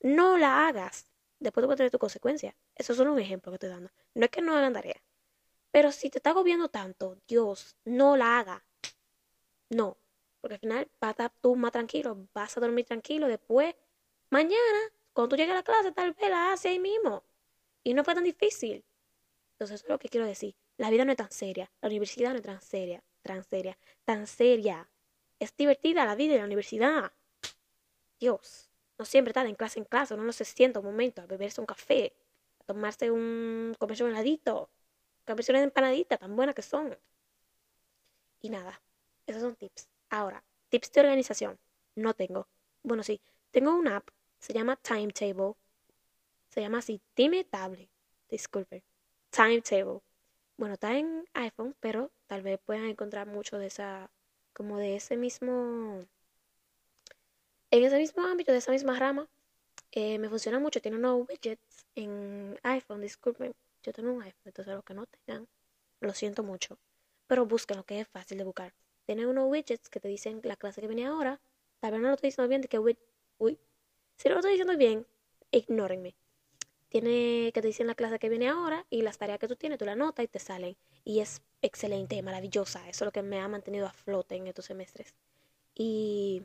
No 0.00 0.38
la 0.38 0.68
hagas. 0.68 1.06
Después 1.38 1.62
tú 1.62 1.68
vas 1.68 1.74
a 1.74 1.78
tener 1.78 1.90
tu 1.90 1.98
consecuencia. 1.98 2.56
Eso 2.74 2.92
es 2.92 2.96
solo 2.96 3.12
un 3.12 3.18
ejemplo 3.18 3.52
que 3.52 3.56
estoy 3.56 3.68
dando. 3.68 3.90
No 4.14 4.24
es 4.24 4.30
que 4.30 4.42
no 4.42 4.56
hagan 4.56 4.72
tarea. 4.72 5.02
Pero 5.70 5.92
si 5.92 6.08
te 6.08 6.18
está 6.18 6.30
agobiando 6.30 6.68
tanto, 6.68 7.18
Dios, 7.28 7.76
no 7.84 8.16
la 8.16 8.38
haga. 8.38 8.64
No. 9.68 9.98
Porque 10.40 10.54
al 10.54 10.60
final 10.60 10.90
vas 11.00 11.08
a 11.08 11.10
estar 11.10 11.32
tú 11.40 11.56
más 11.56 11.72
tranquilo, 11.72 12.28
vas 12.32 12.56
a 12.56 12.60
dormir 12.60 12.86
tranquilo. 12.86 13.28
Después, 13.28 13.74
mañana, 14.30 14.78
cuando 15.12 15.30
tú 15.30 15.36
llegues 15.36 15.52
a 15.52 15.56
la 15.56 15.62
clase, 15.62 15.92
tal 15.92 16.12
vez 16.12 16.30
la 16.30 16.52
haces 16.52 16.70
ahí 16.70 16.78
mismo. 16.78 17.24
Y 17.82 17.94
no 17.94 18.04
fue 18.04 18.14
tan 18.14 18.24
difícil. 18.24 18.84
Entonces, 19.52 19.76
eso 19.76 19.86
es 19.86 19.90
lo 19.90 19.98
que 19.98 20.08
quiero 20.08 20.26
decir. 20.26 20.54
La 20.78 20.90
vida 20.90 21.04
no 21.04 21.12
es 21.12 21.18
tan 21.18 21.30
seria. 21.30 21.70
La 21.80 21.88
universidad 21.88 22.30
no 22.30 22.36
es 22.36 22.42
tan 22.42 22.60
seria. 22.60 23.02
Tan 23.22 23.44
seria. 23.44 23.78
Tan 24.04 24.26
seria. 24.26 24.88
Es 25.38 25.56
divertida 25.56 26.04
la 26.04 26.14
vida 26.14 26.34
en 26.34 26.40
la 26.40 26.46
universidad. 26.46 27.12
Dios. 28.18 28.70
No 28.98 29.04
siempre 29.04 29.30
está 29.30 29.42
en 29.46 29.54
clase 29.54 29.78
en 29.78 29.84
clase. 29.84 30.14
Uno 30.14 30.24
no 30.24 30.32
se 30.32 30.44
sienta 30.44 30.80
un 30.80 30.86
momento 30.86 31.22
a 31.22 31.26
beberse 31.26 31.60
un 31.60 31.66
café. 31.66 32.12
A 32.60 32.64
tomarse 32.64 33.10
un... 33.10 33.74
comerse 33.78 34.04
un 34.04 34.10
heladito. 34.10 34.70
Comerse 35.26 35.52
una 35.52 35.62
empanadita 35.62 36.16
tan 36.16 36.34
buena 36.36 36.54
que 36.54 36.62
son. 36.62 36.96
Y 38.40 38.50
nada. 38.50 38.80
Esos 39.26 39.42
son 39.42 39.56
tips. 39.56 39.88
Ahora, 40.10 40.42
tips 40.68 40.92
de 40.92 41.00
organización. 41.00 41.58
No 41.94 42.14
tengo. 42.14 42.46
Bueno, 42.82 43.02
sí. 43.02 43.20
Tengo 43.50 43.74
una 43.74 43.96
app. 43.96 44.08
Se 44.38 44.52
llama 44.52 44.76
Timetable. 44.76 45.54
Se 46.48 46.60
llama 46.60 46.78
así. 46.78 47.00
Time 47.14 47.44
Table. 47.44 47.88
Disculpe. 48.28 48.82
Timetable. 49.30 50.00
Bueno, 50.56 50.74
está 50.74 50.96
en 50.96 51.28
iPhone, 51.34 51.74
pero 51.80 52.10
tal 52.26 52.42
vez 52.42 52.58
puedan 52.64 52.86
encontrar 52.86 53.26
mucho 53.26 53.58
de 53.58 53.66
esa, 53.66 54.10
como 54.54 54.78
de 54.78 54.96
ese 54.96 55.16
mismo, 55.18 56.00
en 57.78 57.84
ese 57.84 57.98
mismo 57.98 58.24
ámbito, 58.24 58.52
de 58.52 58.58
esa 58.58 58.72
misma 58.72 58.98
rama. 58.98 59.28
Eh, 59.92 60.18
me 60.18 60.28
funciona 60.28 60.58
mucho, 60.58 60.80
tiene 60.80 60.96
unos 60.96 61.26
widgets 61.28 61.86
en 61.94 62.58
iPhone, 62.62 63.00
disculpen, 63.00 63.54
yo 63.82 63.92
tengo 63.92 64.12
un 64.12 64.22
iPhone, 64.22 64.42
entonces 64.44 64.74
los 64.74 64.84
que 64.84 64.94
no 64.94 65.06
tengan, 65.06 65.48
lo 66.00 66.12
siento 66.12 66.42
mucho, 66.42 66.78
pero 67.26 67.46
busquen 67.46 67.78
lo 67.78 67.84
que 67.84 68.00
es 68.00 68.08
fácil 68.08 68.38
de 68.38 68.44
buscar. 68.44 68.74
Tiene 69.06 69.26
unos 69.26 69.48
widgets 69.48 69.88
que 69.88 70.00
te 70.00 70.08
dicen 70.08 70.40
la 70.42 70.56
clase 70.56 70.80
que 70.80 70.86
viene 70.88 71.06
ahora, 71.06 71.40
tal 71.80 71.92
vez 71.92 72.00
no 72.00 72.08
lo 72.08 72.14
estoy 72.14 72.28
diciendo 72.28 72.48
bien, 72.48 72.62
de 72.62 72.68
que, 72.68 72.78
uy, 72.78 72.98
si 74.16 74.28
no 74.28 74.34
lo 74.34 74.40
estoy 74.40 74.52
diciendo 74.52 74.76
bien, 74.76 75.06
ignórenme 75.50 76.14
tiene 76.88 77.50
que 77.52 77.60
te 77.60 77.68
dicen 77.68 77.86
la 77.86 77.94
clase 77.94 78.18
que 78.18 78.28
viene 78.28 78.48
ahora 78.48 78.86
y 78.90 79.02
las 79.02 79.18
tareas 79.18 79.38
que 79.38 79.48
tú 79.48 79.56
tienes, 79.56 79.78
tú 79.78 79.84
la 79.84 79.96
notas 79.96 80.24
y 80.24 80.28
te 80.28 80.38
salen. 80.38 80.76
Y 81.04 81.20
es 81.20 81.42
excelente, 81.62 82.20
maravillosa. 82.22 82.80
Eso 82.88 83.04
es 83.04 83.06
lo 83.06 83.12
que 83.12 83.22
me 83.22 83.40
ha 83.40 83.48
mantenido 83.48 83.86
a 83.86 83.92
flote 83.92 84.36
en 84.36 84.46
estos 84.46 84.66
semestres. 84.66 85.14
Y 85.74 86.42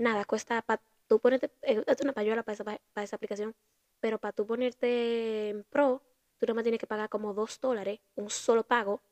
nada, 0.00 0.24
cuesta 0.24 0.62
para 0.62 0.82
tú 1.06 1.20
ponerte, 1.20 1.52
eh, 1.62 1.82
es 1.86 2.00
una 2.00 2.12
payola 2.12 2.42
para 2.42 2.54
esa, 2.54 2.64
para 2.64 3.04
esa 3.04 3.16
aplicación, 3.16 3.54
pero 4.00 4.18
para 4.18 4.32
tú 4.32 4.46
ponerte 4.46 5.50
en 5.50 5.64
pro, 5.64 6.02
tú 6.38 6.46
nomás 6.46 6.64
tienes 6.64 6.80
que 6.80 6.86
pagar 6.86 7.08
como 7.08 7.34
dos 7.34 7.60
dólares, 7.60 8.00
un 8.16 8.30
solo 8.30 8.64
pago. 8.64 9.02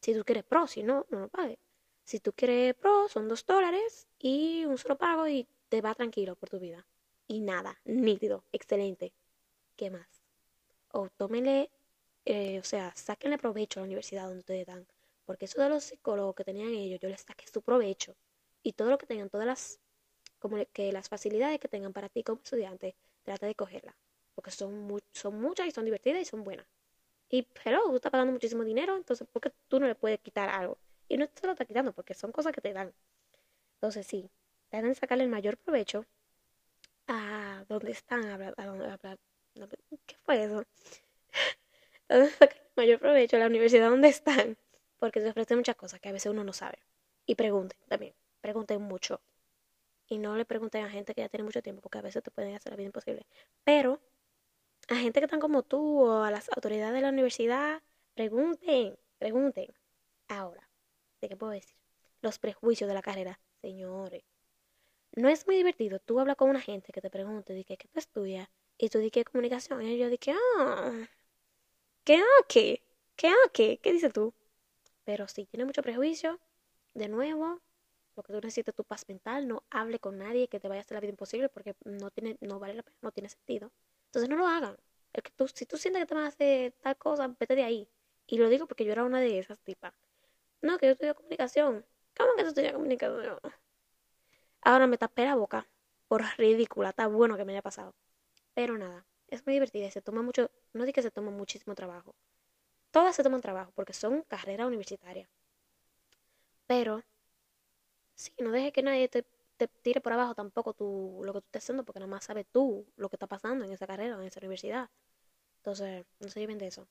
Si 0.00 0.14
tú 0.14 0.24
quieres 0.24 0.44
pro, 0.44 0.66
si 0.66 0.82
no, 0.82 1.06
no 1.10 1.20
lo 1.20 1.28
pagues. 1.28 1.58
Si 2.04 2.20
tú 2.20 2.32
quieres 2.32 2.74
pro, 2.74 3.08
son 3.08 3.28
dos 3.28 3.44
dólares 3.46 4.08
y 4.18 4.64
un 4.64 4.78
solo 4.78 4.96
pago 4.98 5.28
y 5.28 5.46
te 5.68 5.80
va 5.80 5.94
tranquilo 5.94 6.36
por 6.36 6.50
tu 6.50 6.58
vida. 6.58 6.86
Y 7.28 7.40
nada, 7.40 7.80
nítido, 7.84 8.44
excelente. 8.52 9.12
¿qué 9.76 9.90
más? 9.90 10.22
O 10.92 11.08
tómenle, 11.08 11.70
eh, 12.24 12.60
o 12.60 12.64
sea, 12.64 12.92
sáquenle 12.94 13.38
provecho 13.38 13.80
a 13.80 13.82
la 13.82 13.86
universidad 13.86 14.24
donde 14.24 14.40
ustedes 14.40 14.66
dan. 14.66 14.86
Porque 15.24 15.46
eso 15.46 15.60
de 15.62 15.68
los 15.68 15.84
psicólogos 15.84 16.34
que 16.34 16.44
tenían 16.44 16.68
ellos, 16.68 17.00
yo 17.00 17.08
les 17.08 17.22
saqué 17.22 17.46
su 17.48 17.62
provecho. 17.62 18.14
Y 18.62 18.72
todo 18.72 18.90
lo 18.90 18.98
que 18.98 19.06
tengan, 19.06 19.28
todas 19.28 19.46
las, 19.46 19.80
como 20.38 20.56
que 20.72 20.92
las 20.92 21.08
facilidades 21.08 21.58
que 21.58 21.68
tengan 21.68 21.92
para 21.92 22.08
ti 22.08 22.22
como 22.22 22.40
estudiante, 22.42 22.96
trata 23.22 23.46
de 23.46 23.54
cogerla. 23.54 23.96
Porque 24.34 24.50
son, 24.50 25.00
son 25.12 25.40
muchas 25.40 25.66
y 25.66 25.70
son 25.70 25.84
divertidas 25.84 26.22
y 26.22 26.24
son 26.24 26.44
buenas. 26.44 26.66
Y, 27.28 27.42
pero 27.64 27.82
tú 27.84 27.96
estás 27.96 28.12
pagando 28.12 28.32
muchísimo 28.32 28.62
dinero, 28.62 28.96
entonces, 28.96 29.26
¿por 29.26 29.40
qué 29.40 29.52
tú 29.68 29.80
no 29.80 29.86
le 29.86 29.94
puedes 29.94 30.20
quitar 30.20 30.48
algo? 30.50 30.78
Y 31.08 31.16
no 31.16 31.26
te 31.28 31.46
lo 31.46 31.52
está 31.52 31.64
quitando, 31.64 31.92
porque 31.92 32.14
son 32.14 32.30
cosas 32.30 32.52
que 32.52 32.60
te 32.60 32.72
dan. 32.72 32.92
Entonces, 33.74 34.06
sí, 34.06 34.30
traten 34.68 34.90
de 34.90 34.94
sacarle 34.94 35.24
el 35.24 35.30
mayor 35.30 35.56
provecho 35.56 36.04
a 37.06 37.64
donde 37.68 37.92
están, 37.92 38.24
a, 38.26 38.54
a, 38.56 39.16
¿Qué 40.06 40.16
fue 40.24 40.44
eso? 40.44 40.64
mayor 42.76 42.98
provecho 42.98 43.36
a 43.36 43.40
la 43.40 43.46
universidad 43.46 43.90
donde 43.90 44.08
están, 44.08 44.56
porque 44.98 45.20
se 45.20 45.30
ofrecen 45.30 45.58
muchas 45.58 45.76
cosas 45.76 46.00
que 46.00 46.08
a 46.08 46.12
veces 46.12 46.30
uno 46.30 46.44
no 46.44 46.52
sabe. 46.52 46.78
Y 47.26 47.34
pregunten 47.34 47.78
también, 47.88 48.14
pregunten 48.42 48.82
mucho. 48.82 49.22
Y 50.06 50.18
no 50.18 50.36
le 50.36 50.44
pregunten 50.44 50.84
a 50.84 50.90
gente 50.90 51.14
que 51.14 51.22
ya 51.22 51.30
tiene 51.30 51.44
mucho 51.44 51.62
tiempo, 51.62 51.80
porque 51.80 51.98
a 51.98 52.02
veces 52.02 52.22
te 52.22 52.30
pueden 52.30 52.54
hacer 52.54 52.72
la 52.72 52.76
vida 52.76 52.86
imposible. 52.86 53.26
Pero 53.64 54.00
a 54.88 54.96
gente 54.96 55.20
que 55.20 55.24
están 55.24 55.40
como 55.40 55.62
tú 55.62 56.02
o 56.02 56.22
a 56.22 56.30
las 56.30 56.50
autoridades 56.54 56.92
de 56.92 57.00
la 57.00 57.08
universidad, 57.08 57.82
pregunten, 58.14 58.98
pregunten. 59.18 59.72
Ahora, 60.28 60.68
¿de 61.22 61.28
qué 61.30 61.36
puedo 61.36 61.52
decir? 61.52 61.76
Los 62.20 62.38
prejuicios 62.38 62.88
de 62.88 62.94
la 62.94 63.02
carrera, 63.02 63.40
señores. 63.62 64.24
No 65.14 65.28
es 65.28 65.46
muy 65.46 65.56
divertido 65.56 65.98
tú 65.98 66.20
hablas 66.20 66.36
con 66.36 66.50
una 66.50 66.60
gente 66.60 66.92
que 66.92 67.00
te 67.00 67.10
pregunte 67.10 67.52
de 67.52 67.64
qué, 67.64 67.76
qué 67.76 67.88
tú 67.88 67.98
estudias 67.98 68.48
y 68.78 68.88
tú 68.88 68.98
di 68.98 69.10
que 69.10 69.24
comunicación. 69.24 69.82
Y 69.82 69.98
yo 69.98 70.08
dije, 70.08 70.34
ah, 70.58 71.06
¿qué 72.04 72.22
qué? 72.48 72.82
¿Qué 73.16 73.32
qué? 73.52 73.78
¿Qué 73.78 73.92
dices 73.92 74.12
tú? 74.12 74.34
Pero 75.04 75.28
si 75.28 75.46
tiene 75.46 75.64
mucho 75.64 75.82
prejuicio, 75.82 76.40
de 76.94 77.08
nuevo, 77.08 77.60
lo 78.22 78.26
que 78.26 78.40
tú 78.40 78.46
necesitas 78.46 78.74
tu 78.74 78.84
paz 78.84 79.04
mental, 79.08 79.48
no 79.48 79.64
hable 79.70 79.98
con 79.98 80.18
nadie 80.18 80.48
que 80.48 80.60
te 80.60 80.68
vaya 80.68 80.80
a 80.80 80.82
hacer 80.82 80.94
la 80.94 81.00
vida 81.00 81.10
imposible 81.10 81.48
porque 81.48 81.74
no 81.84 82.10
tiene, 82.10 82.36
no 82.40 82.58
vale 82.58 82.74
la 82.74 82.82
pena, 82.82 82.96
no 83.02 83.12
tiene 83.12 83.28
sentido. 83.28 83.72
Entonces 84.06 84.28
no 84.28 84.36
lo 84.36 84.46
hagan. 84.46 84.76
El 85.12 85.22
que 85.22 85.30
tú, 85.32 85.48
si 85.48 85.66
tú 85.66 85.76
sientes 85.76 86.02
que 86.02 86.06
te 86.06 86.14
van 86.14 86.24
a 86.24 86.28
hacer 86.28 86.72
tal 86.80 86.96
cosa, 86.96 87.28
vete 87.38 87.54
de 87.54 87.64
ahí. 87.64 87.88
Y 88.26 88.38
lo 88.38 88.48
digo 88.48 88.66
porque 88.66 88.84
yo 88.84 88.92
era 88.92 89.04
una 89.04 89.20
de 89.20 89.38
esas 89.38 89.58
tipas. 89.60 89.92
No, 90.62 90.78
que 90.78 90.86
yo 90.86 90.92
estudio 90.92 91.14
comunicación. 91.14 91.84
¿Cómo 92.16 92.34
que 92.36 92.42
tú 92.42 92.48
estudias 92.48 92.72
comunicación? 92.72 93.38
Ahora 94.62 94.86
me 94.86 94.96
tapé 94.96 95.24
la 95.24 95.34
boca 95.34 95.66
por 96.08 96.22
ridícula. 96.38 96.90
Está 96.90 97.08
bueno 97.08 97.36
que 97.36 97.44
me 97.44 97.52
haya 97.52 97.62
pasado. 97.62 97.94
Pero 98.54 98.78
nada, 98.78 99.04
es 99.28 99.44
muy 99.46 99.54
divertida 99.54 99.86
y 99.86 99.90
se 99.90 100.02
toma 100.02 100.22
mucho, 100.22 100.50
no 100.72 100.84
digo 100.84 100.94
que 100.94 101.02
se 101.02 101.10
toma 101.10 101.30
muchísimo 101.30 101.74
trabajo. 101.74 102.14
Todas 102.90 103.16
se 103.16 103.22
toman 103.22 103.40
trabajo 103.40 103.72
porque 103.74 103.94
son 103.94 104.22
carrera 104.22 104.66
universitaria. 104.66 105.28
Pero, 106.66 107.02
sí, 108.22 108.32
no 108.38 108.50
dejes 108.52 108.72
que 108.72 108.82
nadie 108.82 109.08
te, 109.08 109.24
tire 109.82 110.00
por 110.00 110.12
abajo 110.12 110.34
tampoco 110.34 110.74
tú, 110.74 111.20
lo 111.24 111.32
que 111.32 111.40
tú 111.40 111.46
estás 111.46 111.64
haciendo 111.64 111.84
porque 111.84 112.00
nada 112.00 112.10
más 112.10 112.24
sabes 112.24 112.46
tú 112.50 112.86
lo 112.96 113.08
que 113.08 113.16
está 113.16 113.26
pasando 113.26 113.64
en 113.64 113.72
esa 113.72 113.86
carrera, 113.86 114.16
en 114.16 114.22
esa 114.22 114.40
universidad. 114.40 114.90
Entonces, 115.58 116.04
no 116.20 116.28
se 116.28 116.40
lleven 116.40 116.58
de 116.58 116.66
eso. 116.68 116.88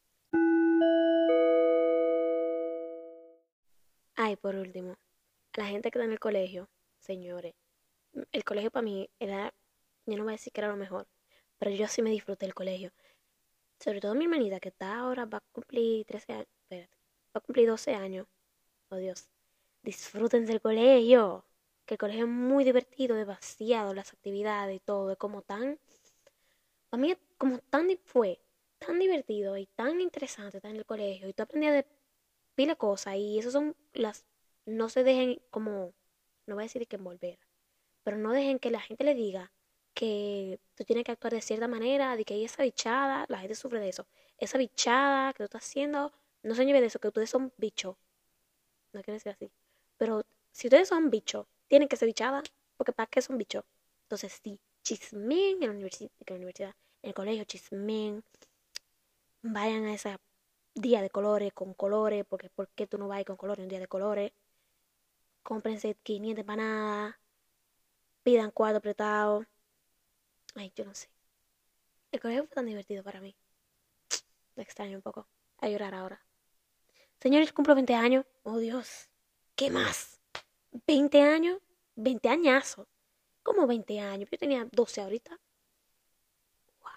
Ay, 4.16 4.36
por 4.36 4.56
último, 4.56 4.98
la 5.56 5.66
gente 5.66 5.92
que 5.92 6.00
está 6.00 6.06
en 6.06 6.12
el 6.12 6.20
colegio, 6.20 6.70
señores, 7.00 7.56
el 8.32 8.44
colegio 8.44 8.72
para 8.72 8.84
mí 8.84 9.10
era, 9.20 9.54
yo 10.06 10.18
no 10.18 10.24
voy 10.24 10.34
a 10.34 10.38
decir 10.38 10.54
que 10.54 10.62
era 10.62 10.70
lo 10.70 10.78
mejor, 10.78 11.08
pero 11.58 11.72
yo 11.72 11.88
sí 11.88 12.02
me 12.02 12.12
disfruté 12.12 12.46
el 12.46 12.54
colegio. 12.54 12.92
Sobre 13.80 14.00
todo 14.00 14.16
mi 14.16 14.26
hermanita, 14.26 14.60
que 14.60 14.70
está 14.70 15.00
ahora, 15.00 15.26
va 15.26 15.40
a 15.40 15.44
cumplir 15.52 16.06
13 16.06 16.34
años. 16.34 16.48
Espérate, 16.64 16.98
va 17.36 17.40
a 17.40 17.42
cumplir 17.42 17.68
12 17.68 17.96
años. 17.96 18.28
Oh 18.90 18.98
Dios, 18.98 19.30
disfruten 19.84 20.46
del 20.46 20.62
colegio. 20.62 21.46
Que 21.86 21.96
el 21.96 21.98
colegio 21.98 22.26
es 22.26 22.32
muy 22.32 22.64
divertido, 22.64 23.16
demasiado, 23.16 23.94
las 23.94 24.14
actividades 24.14 24.76
y 24.78 24.80
todo. 24.80 25.12
Es 25.12 25.18
como 25.18 25.42
tan. 25.42 25.80
Para 26.90 27.02
mí, 27.02 27.16
como 27.38 27.60
tan 27.60 27.88
fue 28.06 28.40
tan 28.80 29.00
divertido 29.00 29.58
y 29.58 29.68
tan 29.68 30.02
interesante 30.02 30.58
estar 30.58 30.72
en 30.72 30.78
el 30.78 30.86
colegio. 30.86 31.28
Y 31.30 31.34
tú 31.34 31.44
aprendías 31.44 31.74
de 31.74 31.86
pila 32.56 32.76
cosas. 32.76 33.16
Y 33.16 33.40
esas 33.40 33.54
son 33.54 33.76
las. 33.94 34.26
No 34.66 34.90
se 34.90 35.04
dejen 35.04 35.42
como. 35.52 35.94
No 36.48 36.56
voy 36.56 36.64
a 36.64 36.66
decir 36.66 36.88
que 36.88 36.98
envolver. 36.98 37.40
Pero 38.04 38.18
no 38.18 38.32
dejen 38.34 38.60
que 38.60 38.72
la 38.72 38.82
gente 38.82 39.04
le 39.04 39.16
diga 39.16 39.52
que 39.94 40.60
tú 40.76 40.84
tienes 40.86 41.04
que 41.06 41.12
actuar 41.12 41.34
de 41.34 41.42
cierta 41.42 41.68
manera, 41.68 42.16
de 42.16 42.26
que 42.26 42.34
hay 42.36 42.46
esa 42.46 42.64
bichada, 42.64 43.26
la 43.30 43.40
gente 43.40 43.56
sufre 43.56 43.80
de 43.80 43.90
eso. 43.90 44.08
Esa 44.38 44.58
bichada 44.58 45.34
que 45.34 45.40
tú 45.40 45.44
estás 45.46 45.66
haciendo, 45.66 46.14
no 46.44 46.56
se 46.56 46.66
lleve 46.66 46.82
de 46.82 46.88
eso, 46.88 47.00
que 47.00 47.10
ustedes 47.10 47.30
son 47.30 47.54
bichos. 47.58 47.96
No 48.94 49.02
quiero 49.02 49.16
decir 49.16 49.32
así. 49.32 49.52
Pero 50.02 50.26
si 50.52 50.66
ustedes 50.66 50.88
son 50.88 51.12
bichos, 51.12 51.46
tienen 51.68 51.88
que 51.88 51.96
ser 51.96 52.08
bichada, 52.08 52.42
porque 52.76 52.92
¿para 52.92 53.06
qué 53.06 53.22
son 53.22 53.38
bichos? 53.38 53.64
Entonces 54.06 54.42
sí, 54.44 54.60
chismen 54.82 55.62
en 55.62 55.68
la 55.68 55.70
universidad, 55.70 56.10
en 56.18 56.26
la 56.26 56.36
universidad, 56.38 56.76
en 57.04 57.10
el 57.10 57.14
colegio, 57.14 57.44
chismen. 57.44 58.24
Vayan 59.44 59.86
a 59.86 59.94
ese 59.94 60.18
día 60.74 61.04
de 61.04 61.12
colores, 61.12 61.54
con 61.54 61.76
colores, 61.76 62.26
porque 62.28 62.50
¿por 62.50 62.68
qué 62.70 62.88
tú 62.88 62.98
no 62.98 63.10
vas 63.10 63.24
con 63.26 63.38
colores 63.38 63.62
un 63.62 63.70
día 63.70 63.80
de 63.80 63.86
colores? 63.86 64.32
Cómprense 65.44 65.94
500 66.02 66.42
empanadas, 66.42 67.16
pidan 68.24 68.50
cuatro 68.50 68.80
apretados. 68.80 69.46
Ay, 70.56 70.74
yo 70.76 70.84
no 70.84 70.96
sé. 70.96 71.10
El 72.12 72.20
colegio 72.20 72.48
fue 72.48 72.56
tan 72.56 72.66
divertido 72.66 73.04
para 73.04 73.22
mí. 73.22 73.36
Me 74.56 74.64
extraño 74.64 74.96
un 74.96 75.04
poco. 75.04 75.28
A 75.60 75.70
llorar 75.70 75.94
ahora. 75.94 76.26
Señores, 77.20 77.54
cumplo 77.54 77.76
20 77.76 77.94
años. 77.94 78.26
Oh 78.42 78.58
Dios. 78.58 79.11
¿Qué 79.62 79.70
más? 79.70 80.20
¿20 80.88 81.22
años? 81.22 81.60
20 81.96 82.30
añazos. 82.30 82.88
¿Cómo 83.44 83.68
20 83.68 84.00
años? 84.00 84.28
Yo 84.32 84.38
tenía 84.40 84.68
12 84.72 85.02
ahorita. 85.02 85.40
Wow. 86.80 86.90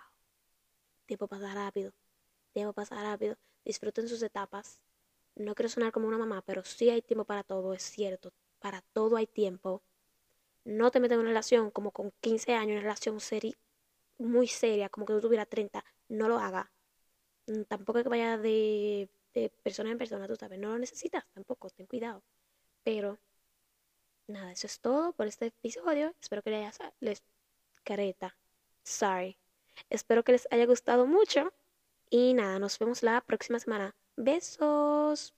Tiempo 1.04 1.28
pasa 1.28 1.52
rápido. 1.52 1.92
Tiempo 2.54 2.72
pasa 2.72 3.02
rápido. 3.02 3.36
Disfruten 3.66 4.08
sus 4.08 4.22
etapas. 4.22 4.80
No 5.34 5.54
quiero 5.54 5.68
sonar 5.68 5.92
como 5.92 6.08
una 6.08 6.16
mamá, 6.16 6.40
pero 6.40 6.64
sí 6.64 6.88
hay 6.88 7.02
tiempo 7.02 7.26
para 7.26 7.42
todo, 7.42 7.74
es 7.74 7.82
cierto. 7.82 8.32
Para 8.60 8.80
todo 8.94 9.18
hay 9.18 9.26
tiempo 9.26 9.82
no 10.64 10.90
te 10.90 11.00
metas 11.00 11.16
en 11.16 11.20
una 11.20 11.28
relación 11.28 11.70
como 11.70 11.90
con 11.90 12.12
15 12.22 12.54
años, 12.54 12.76
una 12.76 12.80
relación 12.80 13.20
seri 13.20 13.54
muy 14.16 14.48
seria, 14.48 14.88
como 14.88 15.04
que 15.04 15.12
tú 15.12 15.20
tuvieras 15.20 15.50
30, 15.50 15.84
no 16.08 16.30
lo 16.30 16.38
hagas. 16.38 16.70
Mm, 17.46 17.64
tampoco 17.64 17.98
es 17.98 18.04
que 18.04 18.08
vaya 18.08 18.38
de, 18.38 19.10
de 19.34 19.50
persona 19.62 19.90
en 19.90 19.98
persona, 19.98 20.26
tú 20.26 20.36
sabes, 20.36 20.58
no 20.58 20.70
lo 20.70 20.78
necesitas 20.78 21.26
tampoco, 21.34 21.68
ten 21.68 21.84
cuidado. 21.84 22.22
Pero, 22.84 23.18
nada, 24.26 24.52
eso 24.52 24.66
es 24.66 24.80
todo 24.80 25.12
por 25.12 25.26
este 25.26 25.46
episodio. 25.46 26.14
Espero 26.20 26.42
que 26.42 26.50
les 26.50 26.80
haya, 26.80 26.92
les, 27.00 27.22
careta, 27.82 28.36
sorry. 28.84 29.38
Espero 29.90 30.22
que 30.22 30.32
les 30.32 30.46
haya 30.50 30.66
gustado 30.66 31.06
mucho. 31.06 31.52
Y 32.10 32.34
nada, 32.34 32.58
nos 32.58 32.78
vemos 32.78 33.02
la 33.02 33.20
próxima 33.22 33.58
semana. 33.58 33.96
Besos. 34.16 35.34